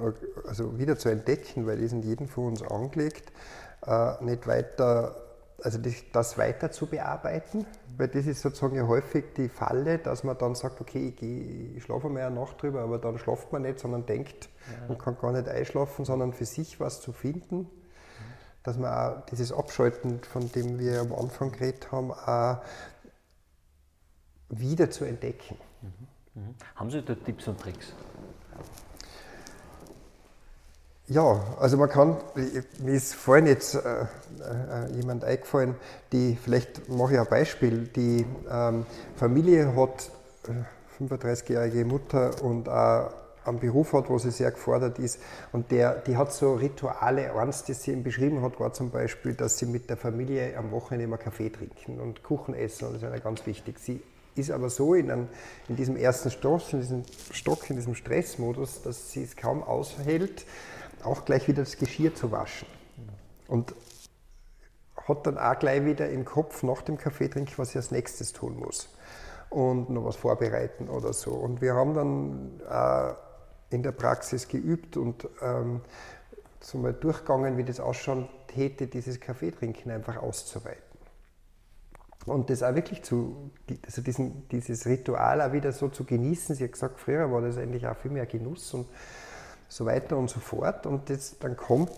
[0.47, 3.31] also wieder zu entdecken, weil die sind jedem von uns angelegt,
[3.85, 5.25] äh, nicht weiter
[5.63, 5.79] also
[6.11, 7.65] das weiter zu bearbeiten,
[7.97, 11.21] weil das ist sozusagen ja häufig die Falle, dass man dann sagt, okay, ich,
[11.77, 14.87] ich schlafe mal eine Nacht drüber, aber dann schlaft man nicht, sondern denkt, ja.
[14.89, 17.69] man kann gar nicht einschlafen, sondern für sich was zu finden,
[18.63, 22.57] dass man auch dieses Abschalten, von dem wir am Anfang geredet haben, auch
[24.49, 25.57] wieder zu entdecken.
[25.81, 26.07] Mhm.
[26.35, 26.55] Mhm.
[26.75, 27.93] Haben Sie da Tipps und Tricks?
[31.07, 32.17] Ja, also man kann,
[32.79, 35.75] mir ist vorhin jetzt äh, äh, jemand eingefallen,
[36.11, 40.09] die, vielleicht mache ich ein Beispiel, die ähm, Familie hat
[40.47, 43.11] äh, 35-jährige Mutter und auch
[43.45, 45.19] einen Beruf hat, wo sie sehr gefordert ist.
[45.51, 47.35] Und der, die hat so Rituale.
[47.35, 50.71] Eins, das sie ihm beschrieben hat, war zum Beispiel, dass sie mit der Familie am
[50.71, 52.85] Wochenende immer Kaffee trinken und Kuchen essen.
[52.85, 53.77] Das ist ja ganz wichtig.
[53.79, 54.01] Sie
[54.35, 55.27] ist aber so in, einem,
[55.69, 60.45] in diesem ersten Stock, in diesem Stock, in diesem Stressmodus, dass sie es kaum aushält,
[61.03, 62.67] auch gleich wieder das Geschirr zu waschen.
[63.47, 63.73] Und
[65.07, 68.33] hat dann auch gleich wieder im Kopf nach dem Kaffee trinken, was sie als nächstes
[68.33, 68.89] tun muss.
[69.49, 71.31] Und noch was vorbereiten oder so.
[71.31, 73.13] Und wir haben dann äh,
[73.73, 75.81] in der Praxis geübt und ähm,
[76.59, 80.84] so mal durchgegangen, wie das ausschauen täte, dieses Kaffeetrinken einfach auszuweiten.
[82.25, 83.51] Und das auch wirklich zu,
[83.85, 86.55] also diesen, dieses Ritual auch wieder so zu genießen.
[86.55, 88.87] Sie hat gesagt, früher war das eigentlich auch viel mehr Genuss und
[89.67, 90.85] so weiter und so fort.
[90.87, 91.91] Und das, dann kommt,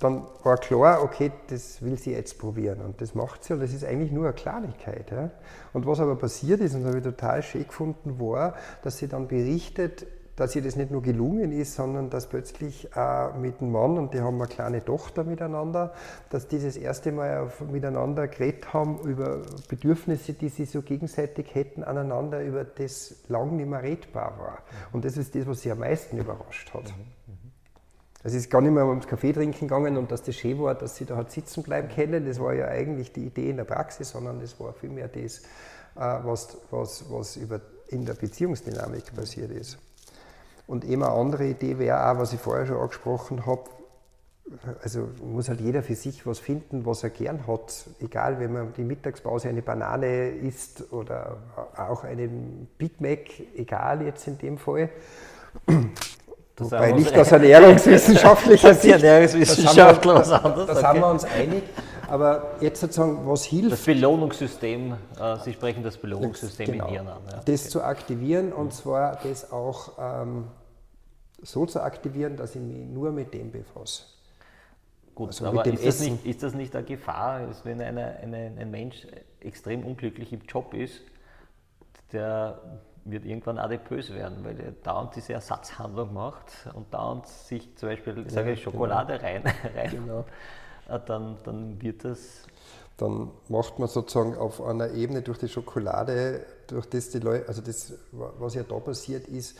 [0.00, 2.80] dann war klar, okay, das will sie jetzt probieren.
[2.80, 5.10] Und das macht sie und das ist eigentlich nur eine Kleinigkeit.
[5.10, 5.30] Ja.
[5.74, 9.08] Und was aber passiert ist, und das habe ich total schön gefunden, war, dass sie
[9.08, 10.06] dann berichtet,
[10.36, 14.14] dass ihr das nicht nur gelungen ist, sondern dass plötzlich äh, mit dem Mann, und
[14.14, 15.92] die haben eine kleine Tochter miteinander,
[16.30, 21.84] dass die das erste Mal miteinander geredet haben über Bedürfnisse, die sie so gegenseitig hätten
[21.84, 24.58] aneinander, über das lang nicht mehr redbar war.
[24.92, 26.92] Und das ist das, was sie am meisten überrascht hat.
[28.24, 30.74] Also es ist gar nicht mehr ums Kaffee trinken gegangen und dass das schön war,
[30.74, 32.26] dass sie da hat sitzen bleiben können.
[32.26, 35.44] Das war ja eigentlich die Idee in der Praxis, sondern das war vielmehr das, äh,
[35.96, 39.78] was, was, was über, in der Beziehungsdynamik passiert ist.
[40.66, 43.64] Und eben eine andere Idee wäre auch, was ich vorher schon angesprochen habe,
[44.82, 47.86] also muss halt jeder für sich was finden, was er gern hat.
[48.00, 51.38] Egal, wenn man die Mittagspause eine Banane isst oder
[51.76, 53.20] auch einen Big Mac,
[53.56, 54.90] egal jetzt in dem Fall.
[56.56, 58.94] Das Wobei nicht aus ernährungswissenschaftlicher Sicht.
[58.94, 60.66] Ernährungswissenschaftler was anderes.
[60.66, 60.92] Da okay.
[60.92, 61.62] sind wir uns einig.
[62.08, 63.72] Aber jetzt sozusagen, was hilft.
[63.72, 67.22] Das Belohnungssystem, äh, Sie sprechen das Belohnungssystem genau, im Hirn an.
[67.30, 67.40] Ja.
[67.44, 67.70] Das okay.
[67.70, 70.44] zu aktivieren und zwar das auch ähm,
[71.42, 74.04] so zu aktivieren, dass ich mich nur mit dem befasse.
[75.14, 78.70] Gut, also aber ist das, nicht, ist das, nicht, eine Gefahr, wenn eine, eine, ein
[78.70, 79.06] Mensch
[79.40, 81.00] extrem unglücklich im Job ist,
[82.12, 82.60] der
[83.04, 88.24] wird irgendwann adipös werden, weil er dauernd diese Ersatzhandlung macht und dauernd sich zum Beispiel,
[88.24, 89.24] ja, sage ich, Schokolade genau.
[89.24, 89.42] rein,
[89.74, 90.24] rein genau.
[90.88, 92.46] Äh, dann, dann wird das.
[92.96, 97.60] Dann macht man sozusagen auf einer Ebene durch die Schokolade, durch das die Leute, also
[97.60, 99.58] das, was ja da passiert ist,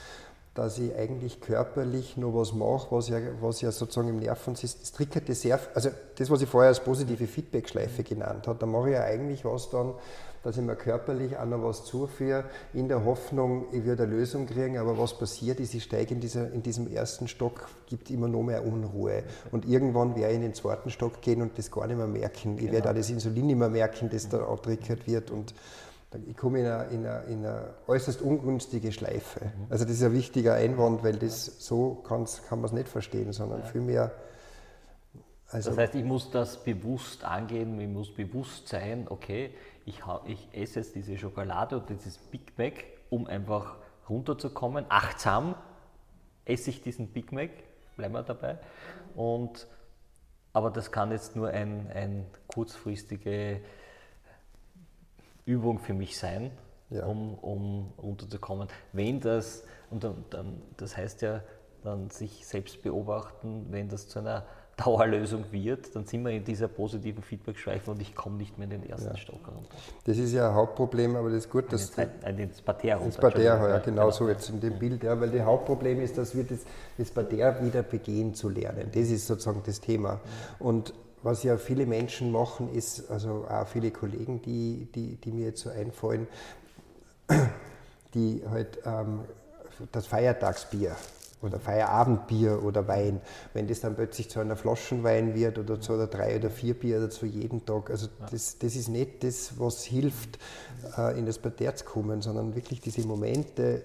[0.55, 4.93] dass ich eigentlich körperlich nur was mache, was ja, was ja sozusagen im Nervensystem, das
[4.93, 8.91] triggert das sehr, also das, was ich vorher als positive Feedback-Schleife genannt habe, da mache
[8.91, 9.95] ich ja eigentlich was dann,
[10.45, 14.47] dass ich mir körperlich auch noch was zuführe, in der Hoffnung, ich werde eine Lösung
[14.47, 18.29] kriegen, aber was passiert ist, ich steige in, dieser, in diesem ersten Stock, gibt immer
[18.29, 19.25] noch mehr Unruhe.
[19.53, 22.55] Und irgendwann werde ich in den zweiten Stock gehen und das gar nicht mehr merken.
[22.55, 22.73] Ich genau.
[22.75, 25.31] werde auch das Insulin nicht mehr merken, das da antriggert wird.
[25.31, 25.55] Und
[26.27, 29.47] ich komme in eine, in, eine, in eine, äußerst ungünstige Schleife.
[29.47, 29.67] Mhm.
[29.71, 33.61] Also das ist ein wichtiger Einwand, weil das so kann man es nicht verstehen, sondern
[33.61, 33.67] ja.
[33.67, 34.13] vielmehr
[35.55, 39.51] also das heißt, ich muss das bewusst angehen, ich muss bewusst sein, okay,
[39.85, 43.77] ich, ich esse jetzt diese Schokolade und dieses Big Mac, um einfach
[44.09, 44.87] runterzukommen.
[44.89, 45.55] Achtsam
[46.45, 47.51] esse ich diesen Big Mac,
[47.97, 48.59] bleiben wir dabei.
[49.15, 49.67] Und,
[50.53, 53.61] aber das kann jetzt nur eine ein kurzfristige
[55.47, 56.51] Übung für mich sein,
[56.91, 57.05] ja.
[57.07, 58.69] um, um runterzukommen.
[58.93, 61.43] Wenn das, und dann, dann, das heißt ja,
[61.83, 64.47] dann sich selbst beobachten, wenn das zu einer
[64.77, 68.81] Dauerlösung wird, dann sind wir in dieser positiven Feedback-Schleife und ich komme nicht mehr in
[68.81, 69.17] den ersten ja.
[69.17, 69.77] Stock runter.
[70.05, 71.97] Das ist ja ein Hauptproblem, aber das ist gut, dass...
[71.97, 73.07] Ein, ein, ins Parterre runter.
[73.07, 76.19] Ins Parterre, ja, genau, genau so jetzt in dem Bild, ja, weil das Hauptproblem ist,
[76.19, 76.61] dass wir das,
[76.99, 78.91] das Parterre wieder begehen zu lernen.
[78.93, 80.21] Das ist sozusagen das Thema.
[80.59, 85.47] Und was ja viele Menschen machen, ist, also auch viele Kollegen, die, die, die mir
[85.47, 86.27] jetzt so einfallen,
[88.13, 89.21] die halt ähm,
[89.91, 90.95] das Feiertagsbier
[91.45, 93.21] oder Feierabendbier oder Wein.
[93.53, 96.99] Wenn das dann plötzlich zu einer Flaschenwein wird oder zu einer drei oder vier Bier
[96.99, 100.39] oder zu jeden Tag, also das, das ist nicht das, was hilft,
[100.97, 103.83] äh, in das Parterre zu kommen, sondern wirklich diese Momente,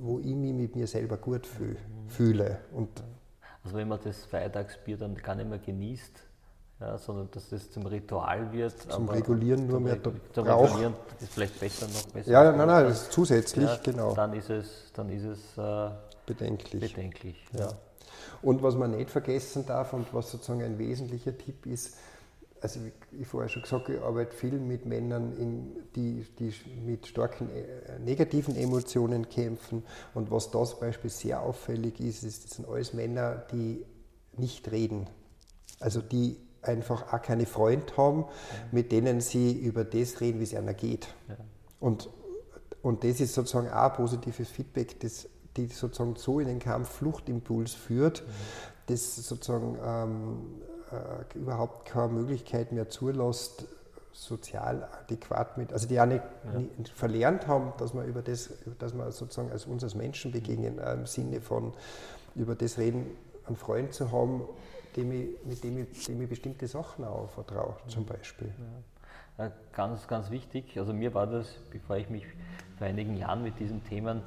[0.00, 1.76] wo ich mich mit mir selber gut fühl,
[2.08, 2.58] fühle.
[2.72, 2.88] Und
[3.64, 6.28] also wenn man das Feiertagsbier dann gar nicht mehr genießt,
[6.80, 8.72] ja, sondern dass das zum Ritual wird.
[8.90, 10.68] Zum Regulieren nur mehr der zum Brauch.
[10.68, 12.30] Regulieren ist vielleicht besser noch besser.
[12.30, 14.14] Ja, nein, nein, das ist zusätzlich, ja, genau.
[14.14, 15.90] Dann ist es, dann ist es äh,
[16.28, 16.94] bedenklich.
[16.94, 17.72] bedenklich ja.
[18.42, 21.96] Und was man nicht vergessen darf und was sozusagen ein wesentlicher Tipp ist,
[22.60, 26.52] also wie ich vorher schon gesagt habe, ich arbeite viel mit Männern, in, die, die
[26.84, 29.84] mit starken äh, negativen Emotionen kämpfen.
[30.14, 33.84] Und was da zum Beispiel sehr auffällig ist, ist, das sind alles Männer, die
[34.36, 35.08] nicht reden.
[35.80, 38.24] Also die einfach auch keine Freunde haben,
[38.72, 41.08] mit denen sie über das reden, wie es einer geht.
[41.28, 41.36] Ja.
[41.78, 42.10] Und,
[42.82, 45.28] und das ist sozusagen auch ein positives Feedback, das
[45.58, 48.32] die sozusagen so in den Kampf Fluchtimpuls führt, mhm.
[48.86, 53.66] das sozusagen ähm, äh, überhaupt keine Möglichkeit mehr zulässt,
[54.12, 56.58] sozial adäquat mit, also die auch nicht, ja.
[56.58, 60.74] nicht, verlernt haben, dass man über das, dass man sozusagen als uns als Menschen begegnen,
[60.74, 60.80] mhm.
[60.80, 61.72] äh, im Sinne von
[62.34, 63.06] über das reden,
[63.46, 64.42] einen Freund zu haben,
[64.96, 67.88] dem ich, mit dem ich, dem ich bestimmte Sachen auch vertraue, mhm.
[67.88, 68.48] zum Beispiel.
[69.38, 69.52] Ja.
[69.72, 70.76] Ganz, ganz wichtig.
[70.78, 72.24] Also mir war das, bevor ich mich
[72.76, 74.22] vor einigen Jahren mit diesen Themen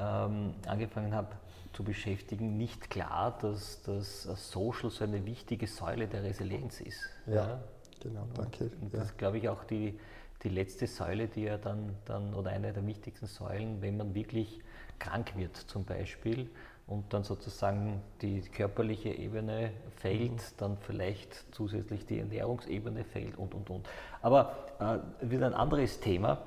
[0.00, 1.36] ähm, angefangen habe
[1.72, 7.00] zu beschäftigen, nicht klar, dass das Social so eine wichtige Säule der Resilienz ist.
[7.26, 7.60] Ja, ja.
[8.00, 8.70] genau, danke.
[8.80, 9.14] Und das ja.
[9.16, 9.98] glaube ich auch die,
[10.42, 14.60] die letzte Säule, die ja dann, dann, oder eine der wichtigsten Säulen, wenn man wirklich
[14.98, 16.50] krank wird zum Beispiel
[16.86, 20.56] und dann sozusagen die körperliche Ebene fällt, mhm.
[20.56, 23.88] dann vielleicht zusätzlich die Ernährungsebene fällt und, und, und.
[24.22, 26.38] Aber äh, wieder ein anderes Thema.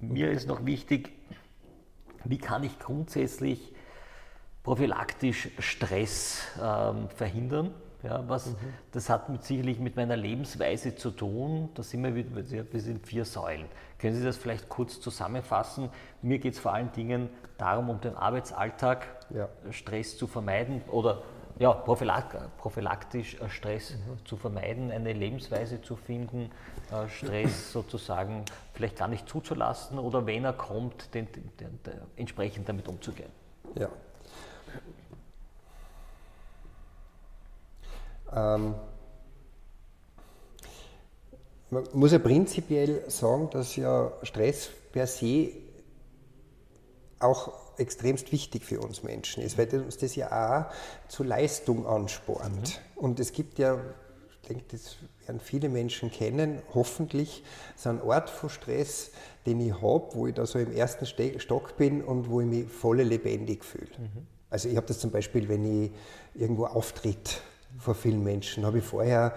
[0.00, 1.12] Mir ist noch wichtig,
[2.24, 3.72] wie kann ich grundsätzlich
[4.62, 7.72] prophylaktisch Stress ähm, verhindern?
[8.02, 8.56] Ja, was, mhm.
[8.92, 11.70] Das hat mit, sicherlich mit meiner Lebensweise zu tun.
[11.74, 12.34] Da sind wir, wieder,
[12.70, 13.66] wir sind vier Säulen.
[13.98, 15.88] Können Sie das vielleicht kurz zusammenfassen?
[16.22, 19.48] Mir geht es vor allen Dingen darum, um den Arbeitsalltag ja.
[19.70, 21.22] Stress zu vermeiden oder
[21.58, 24.24] ja, prophylaktisch äh, Stress mhm.
[24.26, 26.50] zu vermeiden, eine Lebensweise zu finden,
[26.92, 28.44] äh, Stress sozusagen
[28.74, 31.78] vielleicht gar nicht zuzulassen oder wenn er kommt, den, den, den,
[32.16, 33.30] entsprechend damit umzugehen.
[33.74, 33.88] Ja.
[38.34, 38.74] Ähm,
[41.70, 45.65] man muss ja prinzipiell sagen, dass ja Stress per se
[47.18, 50.28] auch extremst wichtig für uns Menschen ist, weil uns das ja
[50.68, 52.80] auch zur Leistung anspornt.
[52.94, 53.02] Mhm.
[53.02, 53.80] Und es gibt ja,
[54.30, 57.42] ich denke, das werden viele Menschen kennen, hoffentlich,
[57.74, 59.10] so einen Ort von Stress,
[59.44, 62.68] den ich habe, wo ich da so im ersten Stock bin und wo ich mich
[62.68, 63.90] voll lebendig fühle.
[63.98, 64.26] Mhm.
[64.48, 65.90] Also ich habe das zum Beispiel, wenn ich
[66.34, 67.40] irgendwo auftritt
[67.78, 69.34] vor vielen Menschen, habe ich vorher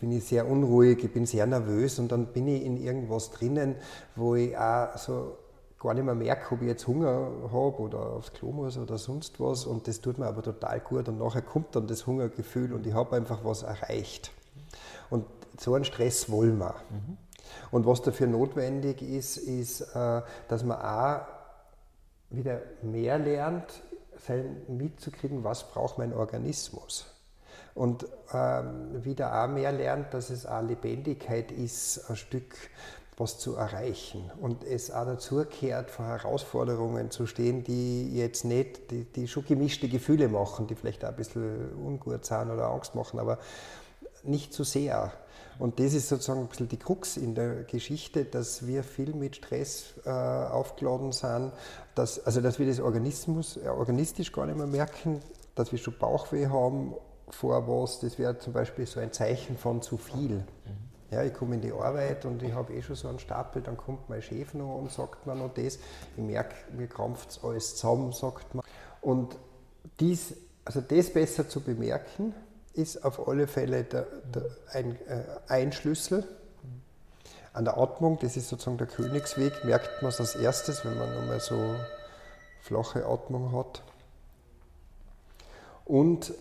[0.00, 3.74] bin ich sehr unruhig, ich bin sehr nervös und dann bin ich in irgendwas drinnen,
[4.14, 5.36] wo ich auch so
[5.78, 9.38] gar nicht mehr merke, ob ich jetzt Hunger habe oder aufs Klo muss oder sonst
[9.40, 9.64] was.
[9.64, 11.08] Und das tut mir aber total gut.
[11.08, 14.32] Und nachher kommt dann das Hungergefühl und ich habe einfach was erreicht.
[15.10, 15.24] Und
[15.58, 16.74] so einen Stress wollen wir.
[16.90, 17.16] Mhm.
[17.70, 21.20] Und was dafür notwendig ist, ist, äh, dass man auch
[22.30, 23.82] wieder mehr lernt,
[24.68, 27.06] mitzukriegen, was braucht mein Organismus.
[27.74, 32.56] Und ähm, wieder auch mehr lernt, dass es auch Lebendigkeit ist, ein Stück
[33.18, 38.90] was zu erreichen und es auch dazu gehört, vor Herausforderungen zu stehen, die jetzt nicht,
[38.90, 42.94] die, die schon gemischte Gefühle machen, die vielleicht auch ein bisschen ungut sind oder Angst
[42.94, 43.38] machen, aber
[44.22, 45.12] nicht zu sehr.
[45.58, 49.36] Und das ist sozusagen ein bisschen die Krux in der Geschichte, dass wir viel mit
[49.36, 51.52] Stress äh, aufgeladen sind,
[51.96, 55.20] dass, also dass wir das Organismus, äh, organistisch gar nicht mehr merken,
[55.56, 56.94] dass wir schon Bauchweh haben
[57.30, 60.36] vor was, das wäre zum Beispiel so ein Zeichen von zu viel.
[60.36, 60.87] Mhm.
[61.10, 63.78] Ja, ich komme in die Arbeit und ich habe eh schon so einen Stapel, dann
[63.78, 65.78] kommt mein Chef noch und sagt mir noch das.
[66.16, 68.64] Ich merke, mir krampft es alles zusammen, sagt man.
[69.00, 69.36] Und
[70.00, 70.34] dies,
[70.66, 72.34] also das besser zu bemerken,
[72.74, 76.24] ist auf alle Fälle der, der ein, äh, ein Schlüssel.
[77.54, 81.12] An der Atmung, das ist sozusagen der Königsweg, merkt man es als erstes, wenn man
[81.14, 81.74] nochmal so
[82.60, 83.82] flache Atmung hat.
[85.86, 86.34] Und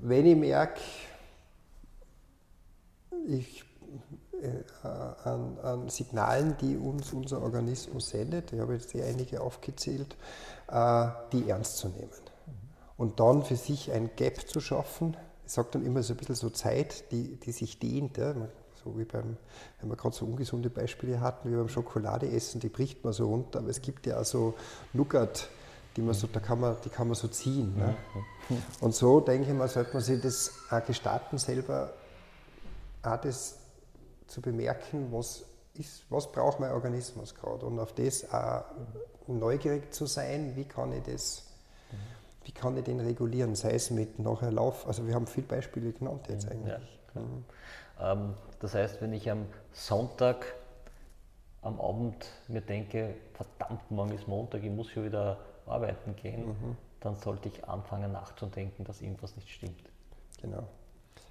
[0.00, 0.80] wenn ich merke,
[3.28, 3.64] ich,
[4.42, 4.86] äh,
[5.24, 10.16] an, an, Signalen, die uns unser Organismus sendet, ich habe jetzt hier einige aufgezählt,
[10.68, 12.10] äh, die ernst zu nehmen.
[12.96, 15.16] Und dann für sich ein Gap zu schaffen,
[15.46, 18.18] ich sage dann immer so ein bisschen so Zeit, die, die sich dehnt.
[18.18, 18.34] Ja.
[18.84, 19.36] So wie beim,
[19.80, 23.26] wenn wir gerade so ungesunde Beispiele hatten, wie beim Schokolade essen, die bricht man so
[23.28, 24.54] runter, aber es gibt ja auch so
[24.92, 25.48] Nougat,
[25.96, 27.74] die man so, da kann man, die kann man so ziehen.
[27.76, 27.96] Ne?
[28.80, 31.92] Und so denke ich mal, sollte man sich das auch gestatten, selber
[33.08, 33.58] auch das
[34.26, 35.44] zu bemerken, was,
[35.74, 38.64] ist, was braucht mein Organismus gerade und auf das auch
[39.26, 41.46] neugierig zu sein, wie kann ich das,
[42.44, 45.92] wie kann ich den regulieren, sei es mit nachher Lauf, also wir haben viele Beispiele
[45.92, 46.98] genannt jetzt eigentlich.
[47.14, 47.44] Ja, mhm.
[48.00, 50.54] ähm, das heißt, wenn ich am Sonntag
[51.62, 56.76] am Abend mir denke, verdammt, morgen ist Montag, ich muss schon wieder arbeiten gehen, mhm.
[57.00, 59.82] dann sollte ich anfangen nachzudenken, dass irgendwas nicht stimmt.
[60.40, 60.66] Genau.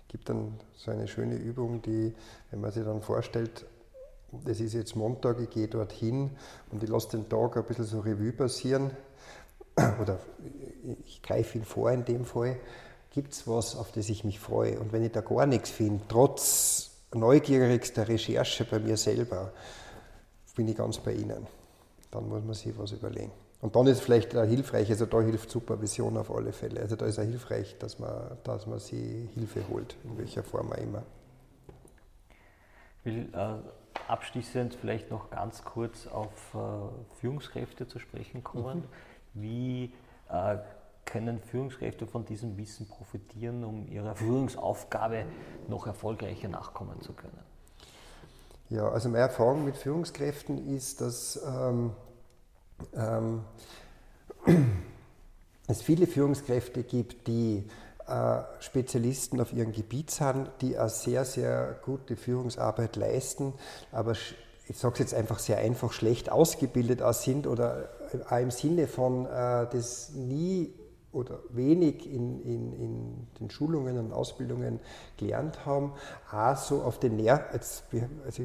[0.08, 2.14] Gibt dann so eine schöne Übung, die,
[2.52, 3.66] wenn man sich dann vorstellt,
[4.32, 6.32] das ist jetzt Montag, ich gehe dorthin
[6.72, 8.92] und ich lasse den Tag ein bisschen so Revue passieren
[10.02, 10.20] oder
[11.06, 12.58] ich greife ihn vor in dem Fall,
[13.12, 14.80] gibt es was, auf das ich mich freue.
[14.80, 19.54] Und wenn ich da gar nichts finde, trotz neugierigster Recherche bei mir selber,
[20.56, 21.48] bin ich ganz bei Ihnen.
[22.12, 23.32] Dann muss man sich was überlegen.
[23.60, 26.80] Und dann ist vielleicht hilfreich, also da hilft Supervision auf alle Fälle.
[26.80, 30.72] Also da ist es hilfreich, dass man, dass man sich Hilfe holt, in welcher Form
[30.72, 31.04] auch immer.
[33.00, 33.56] Ich will äh,
[34.08, 38.80] abschließend vielleicht noch ganz kurz auf äh, Führungskräfte zu sprechen kommen.
[39.34, 39.42] Mhm.
[39.42, 39.94] Wie
[40.30, 40.58] äh,
[41.06, 45.26] können Führungskräfte von diesem Wissen profitieren, um ihrer Führungsaufgabe
[45.68, 47.40] noch erfolgreicher nachkommen zu können?
[48.70, 51.92] Ja, also meine Erfahrung mit Führungskräften ist, dass ähm,
[52.96, 53.44] ähm,
[55.68, 57.64] es viele Führungskräfte gibt, die
[58.08, 63.54] äh, Spezialisten auf ihrem Gebiet sind, die eine sehr, sehr gute Führungsarbeit leisten,
[63.92, 64.14] aber
[64.70, 67.90] ich sage es jetzt einfach sehr einfach, schlecht ausgebildet sind oder
[68.30, 70.74] auch im Sinne von äh, das nie
[71.12, 74.80] oder wenig in, in, in den Schulungen und Ausbildungen
[75.18, 75.94] gelernt haben,
[76.32, 78.44] auch so auf den Nerv, also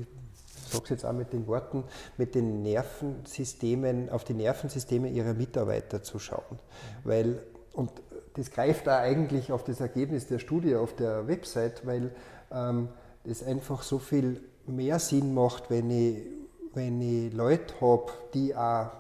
[0.73, 1.85] sage es jetzt auch mit den Worten,
[2.17, 6.59] mit den Nervensystemen, auf die Nervensysteme ihrer Mitarbeiter zu schauen.
[7.05, 7.43] Weil,
[7.73, 7.91] und
[8.35, 12.11] das greift da eigentlich auf das Ergebnis der Studie auf der Website, weil
[12.51, 12.89] ähm,
[13.47, 16.27] einfach so viel mehr Sinn macht, wenn ich,
[16.75, 18.91] wenn ich Leute habe, die auch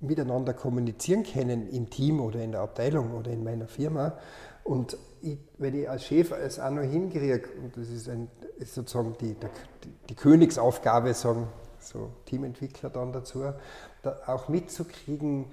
[0.00, 4.18] miteinander kommunizieren können im Team oder in der Abteilung oder in meiner Firma.
[4.62, 8.74] Und ich, wenn ich als Chef es auch noch hinkriege, und das ist, ein, ist
[8.74, 11.48] sozusagen die, die, die, Königsaufgabe, sagen
[11.80, 13.44] so Teamentwickler dann dazu,
[14.02, 15.46] da auch mitzukriegen,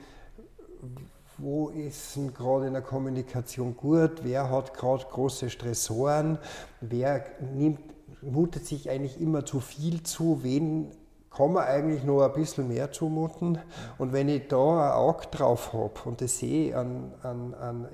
[1.37, 6.37] wo ist denn gerade in der Kommunikation gut, wer hat gerade große Stressoren,
[6.81, 7.79] wer nimmt,
[8.21, 10.91] mutet sich eigentlich immer zu viel zu, wen
[11.31, 13.57] kann man eigentlich noch ein bisschen mehr zumuten.
[13.97, 17.87] Und wenn ich da ein Auge drauf habe und das sehe an, an, an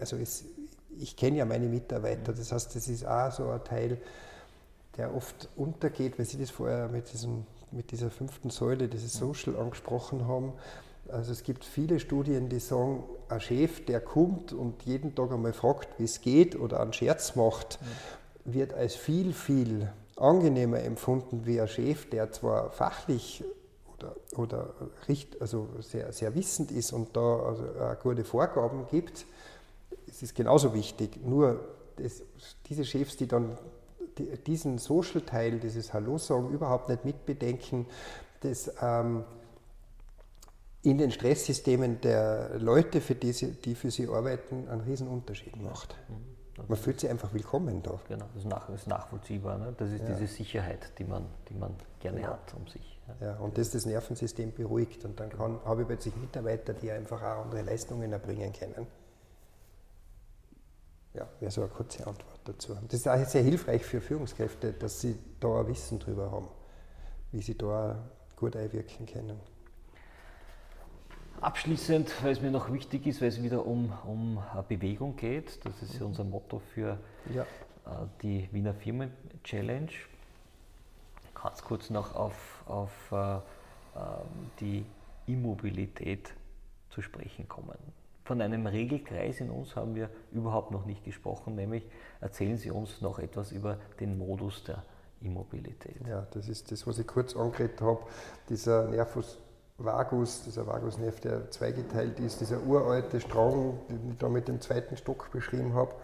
[0.00, 0.46] also es,
[1.00, 3.98] ich kenne ja meine Mitarbeiter, das heißt, das ist auch so ein Teil,
[4.96, 9.56] der oft untergeht, weil Sie das vorher mit, diesem, mit dieser fünften Säule, dieses Social
[9.56, 10.52] angesprochen haben.
[11.08, 15.52] Also es gibt viele Studien, die sagen, ein Chef, der kommt und jeden Tag einmal
[15.52, 17.78] fragt, wie es geht oder einen Scherz macht,
[18.44, 23.44] wird als viel, viel angenehmer empfunden wie ein Chef, der zwar fachlich
[23.96, 24.74] oder, oder
[25.08, 27.64] richt, also sehr, sehr wissend ist und da also
[28.02, 29.26] gute Vorgaben gibt,
[30.06, 31.24] es ist genauso wichtig.
[31.24, 31.60] Nur
[31.96, 32.22] das,
[32.66, 33.58] diese Chefs, die dann
[34.46, 37.86] diesen Social-Teil, dieses Hallo-Sagen überhaupt nicht mitbedenken,
[38.40, 39.24] das ähm,
[40.82, 45.60] in den Stresssystemen der Leute, für die, sie, die für sie arbeiten, einen riesen Unterschied
[45.60, 45.96] macht.
[46.66, 48.00] Man fühlt sich einfach willkommen da.
[48.08, 49.58] Genau, das ist, nach, das ist nachvollziehbar.
[49.58, 49.74] Ne?
[49.76, 50.06] Das ist ja.
[50.14, 52.28] diese Sicherheit, die man, die man gerne ja.
[52.28, 53.00] hat um sich.
[53.20, 53.28] Ja.
[53.28, 53.36] ja.
[53.36, 55.04] und das das Nervensystem beruhigt.
[55.04, 58.86] Und dann kann, habe ich plötzlich Mitarbeiter, die einfach auch andere Leistungen erbringen können.
[61.18, 62.76] Ja, wäre so eine kurze Antwort dazu.
[62.86, 66.46] Das ist auch sehr hilfreich für Führungskräfte, dass sie da ein Wissen drüber haben,
[67.32, 67.98] wie sie da
[68.36, 69.40] gut einwirken können.
[71.40, 75.82] Abschließend, weil es mir noch wichtig ist, weil es wieder um, um Bewegung geht, das
[75.82, 76.98] ist ja unser Motto für
[77.34, 77.42] ja.
[77.42, 79.10] Äh, die Wiener Firmen
[79.42, 79.90] Challenge.
[81.34, 83.40] Ganz kurz noch auf, auf äh, ähm,
[84.60, 84.86] die
[85.26, 86.32] Immobilität
[86.90, 87.78] zu sprechen kommen.
[88.28, 91.82] Von einem Regelkreis in uns haben wir überhaupt noch nicht gesprochen, nämlich
[92.20, 94.82] erzählen Sie uns noch etwas über den Modus der
[95.22, 96.06] Immobilität.
[96.06, 98.00] Ja, das ist das, was ich kurz angeredet habe,
[98.50, 99.38] dieser Nervus
[99.78, 104.98] Vagus, dieser Vagusnerv, der zweigeteilt ist, dieser uralte Strang, den ich da mit dem zweiten
[104.98, 105.94] Stock beschrieben habe,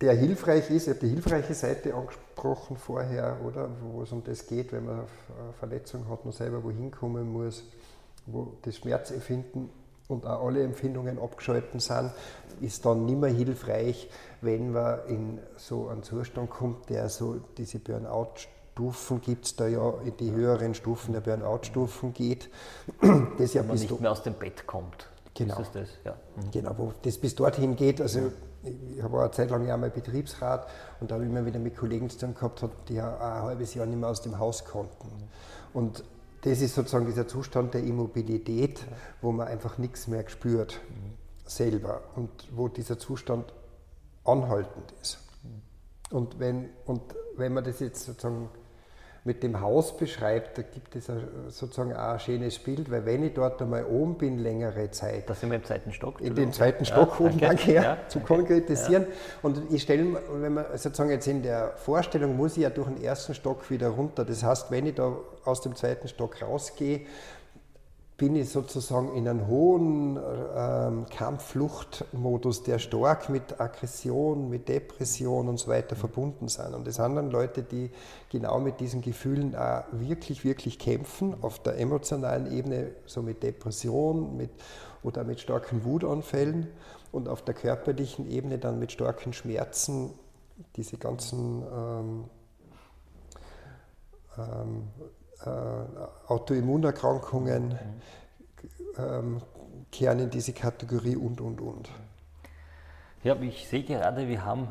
[0.00, 0.88] der hilfreich ist.
[0.88, 4.96] Ich habe die hilfreiche Seite angesprochen vorher, oder, wo es um das geht, wenn man
[4.96, 7.62] eine Verletzung hat, man selber wohin kommen muss,
[8.26, 9.78] wo das Schmerzempfinden
[10.10, 12.10] und auch alle Empfindungen abgeschalten sind,
[12.60, 17.78] ist dann nicht mehr hilfreich, wenn man in so einen Zustand kommt, der so diese
[17.78, 22.50] Burnout-Stufen gibt es da ja in die höheren Stufen der Burnout-Stufen geht.
[23.38, 25.08] Das ja man nicht mehr aus dem Bett kommt.
[25.34, 25.60] Genau.
[25.60, 26.16] Ist das, ja.
[26.36, 26.50] mhm.
[26.50, 28.00] genau, wo das bis dorthin geht.
[28.00, 28.32] Also
[28.62, 30.66] ich habe eine Zeit lang ja mal Betriebsrat
[31.00, 33.74] und da habe ich immer wieder mit Kollegen zu tun gehabt, die ja ein halbes
[33.74, 35.08] Jahr nicht mehr aus dem Haus konnten.
[35.72, 36.04] Und
[36.42, 38.84] das ist sozusagen dieser Zustand der Immobilität,
[39.20, 40.80] wo man einfach nichts mehr spürt
[41.44, 43.52] selber und wo dieser Zustand
[44.24, 45.18] anhaltend ist.
[46.10, 47.02] Und wenn, und
[47.36, 48.48] wenn man das jetzt sozusagen
[49.24, 51.10] mit dem Haus beschreibt, da gibt es
[51.48, 55.28] sozusagen auch ein schönes Bild, weil wenn ich dort einmal oben bin, längere Zeit.
[55.28, 56.20] Da sind wir im zweiten Stock.
[56.20, 58.34] In den zweiten Stock ja, oben, danke, ja, zu danke.
[58.34, 59.02] konkretisieren.
[59.02, 59.08] Ja.
[59.42, 63.02] Und ich stelle, wenn man sozusagen jetzt in der Vorstellung muss ich ja durch den
[63.02, 64.24] ersten Stock wieder runter.
[64.24, 65.14] Das heißt, wenn ich da
[65.44, 67.02] aus dem zweiten Stock rausgehe,
[68.20, 70.20] bin ich sozusagen in einem hohen
[70.54, 76.74] ähm, Kampffluchtmodus, der stark mit Aggression, mit Depression und so weiter verbunden sind.
[76.74, 77.90] Und das sind dann Leute, die
[78.28, 84.36] genau mit diesen Gefühlen auch wirklich, wirklich kämpfen, auf der emotionalen Ebene, so mit Depression
[84.36, 84.50] mit,
[85.02, 86.68] oder mit starken Wutanfällen
[87.12, 90.10] und auf der körperlichen Ebene dann mit starken Schmerzen,
[90.76, 92.24] diese ganzen ähm,
[94.36, 95.19] ähm, äh,
[96.26, 97.76] Autoimmunerkrankungen mhm.
[98.98, 99.42] ähm,
[99.90, 101.88] kehren in diese Kategorie und, und, und.
[103.22, 104.68] Ja, ich sehe gerade, wir haben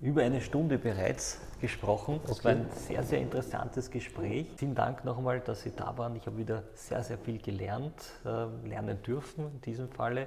[0.00, 2.20] über eine Stunde bereits gesprochen.
[2.26, 2.44] Das okay.
[2.44, 4.46] war ein sehr, sehr interessantes Gespräch.
[4.56, 6.14] Vielen Dank nochmal, dass Sie da waren.
[6.16, 7.94] Ich habe wieder sehr, sehr viel gelernt,
[8.24, 10.26] äh, lernen dürfen in diesem Falle, äh,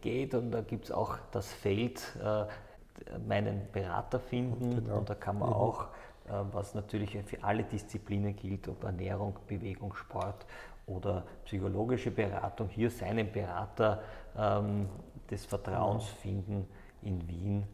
[0.00, 2.46] geht und da gibt es auch das Feld äh,
[3.26, 4.98] meinen Berater finden genau.
[4.98, 5.54] und da kann man mhm.
[5.54, 5.84] auch,
[6.26, 10.46] äh, was natürlich für alle Disziplinen gilt, ob Ernährung, Bewegung, Sport
[10.86, 14.02] oder psychologische Beratung, hier seinen Berater
[14.36, 14.88] ähm,
[15.30, 16.18] des Vertrauens mhm.
[16.18, 16.68] finden
[17.02, 17.66] in Wien.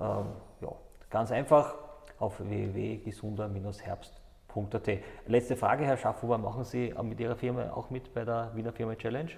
[0.00, 0.26] Ähm,
[0.60, 0.72] ja,
[1.10, 1.74] ganz einfach
[2.18, 4.23] auf www.gesunder-herbst.at
[5.26, 8.94] Letzte Frage, Herr Schaffhuber, machen Sie mit Ihrer Firma auch mit bei der Wiener Firma
[8.94, 9.30] Challenge?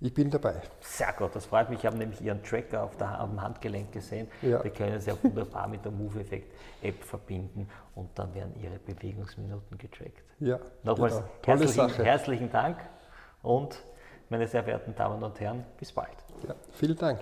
[0.00, 0.60] Ich bin dabei.
[0.80, 1.80] Sehr gut, das freut mich.
[1.80, 4.28] Ich habe nämlich Ihren Tracker auf der, am Handgelenk gesehen.
[4.42, 4.62] Ja.
[4.62, 6.52] Wir können Sie auch wunderbar mit der Move Effect
[6.82, 10.22] App verbinden und dann werden Ihre Bewegungsminuten getrackt.
[10.38, 11.58] Ja, Nochmals genau.
[11.58, 12.78] herzlichen, herzlichen Dank
[13.42, 13.82] und
[14.28, 16.16] meine sehr verehrten Damen und Herren, bis bald.
[16.46, 17.18] Ja, vielen Dank.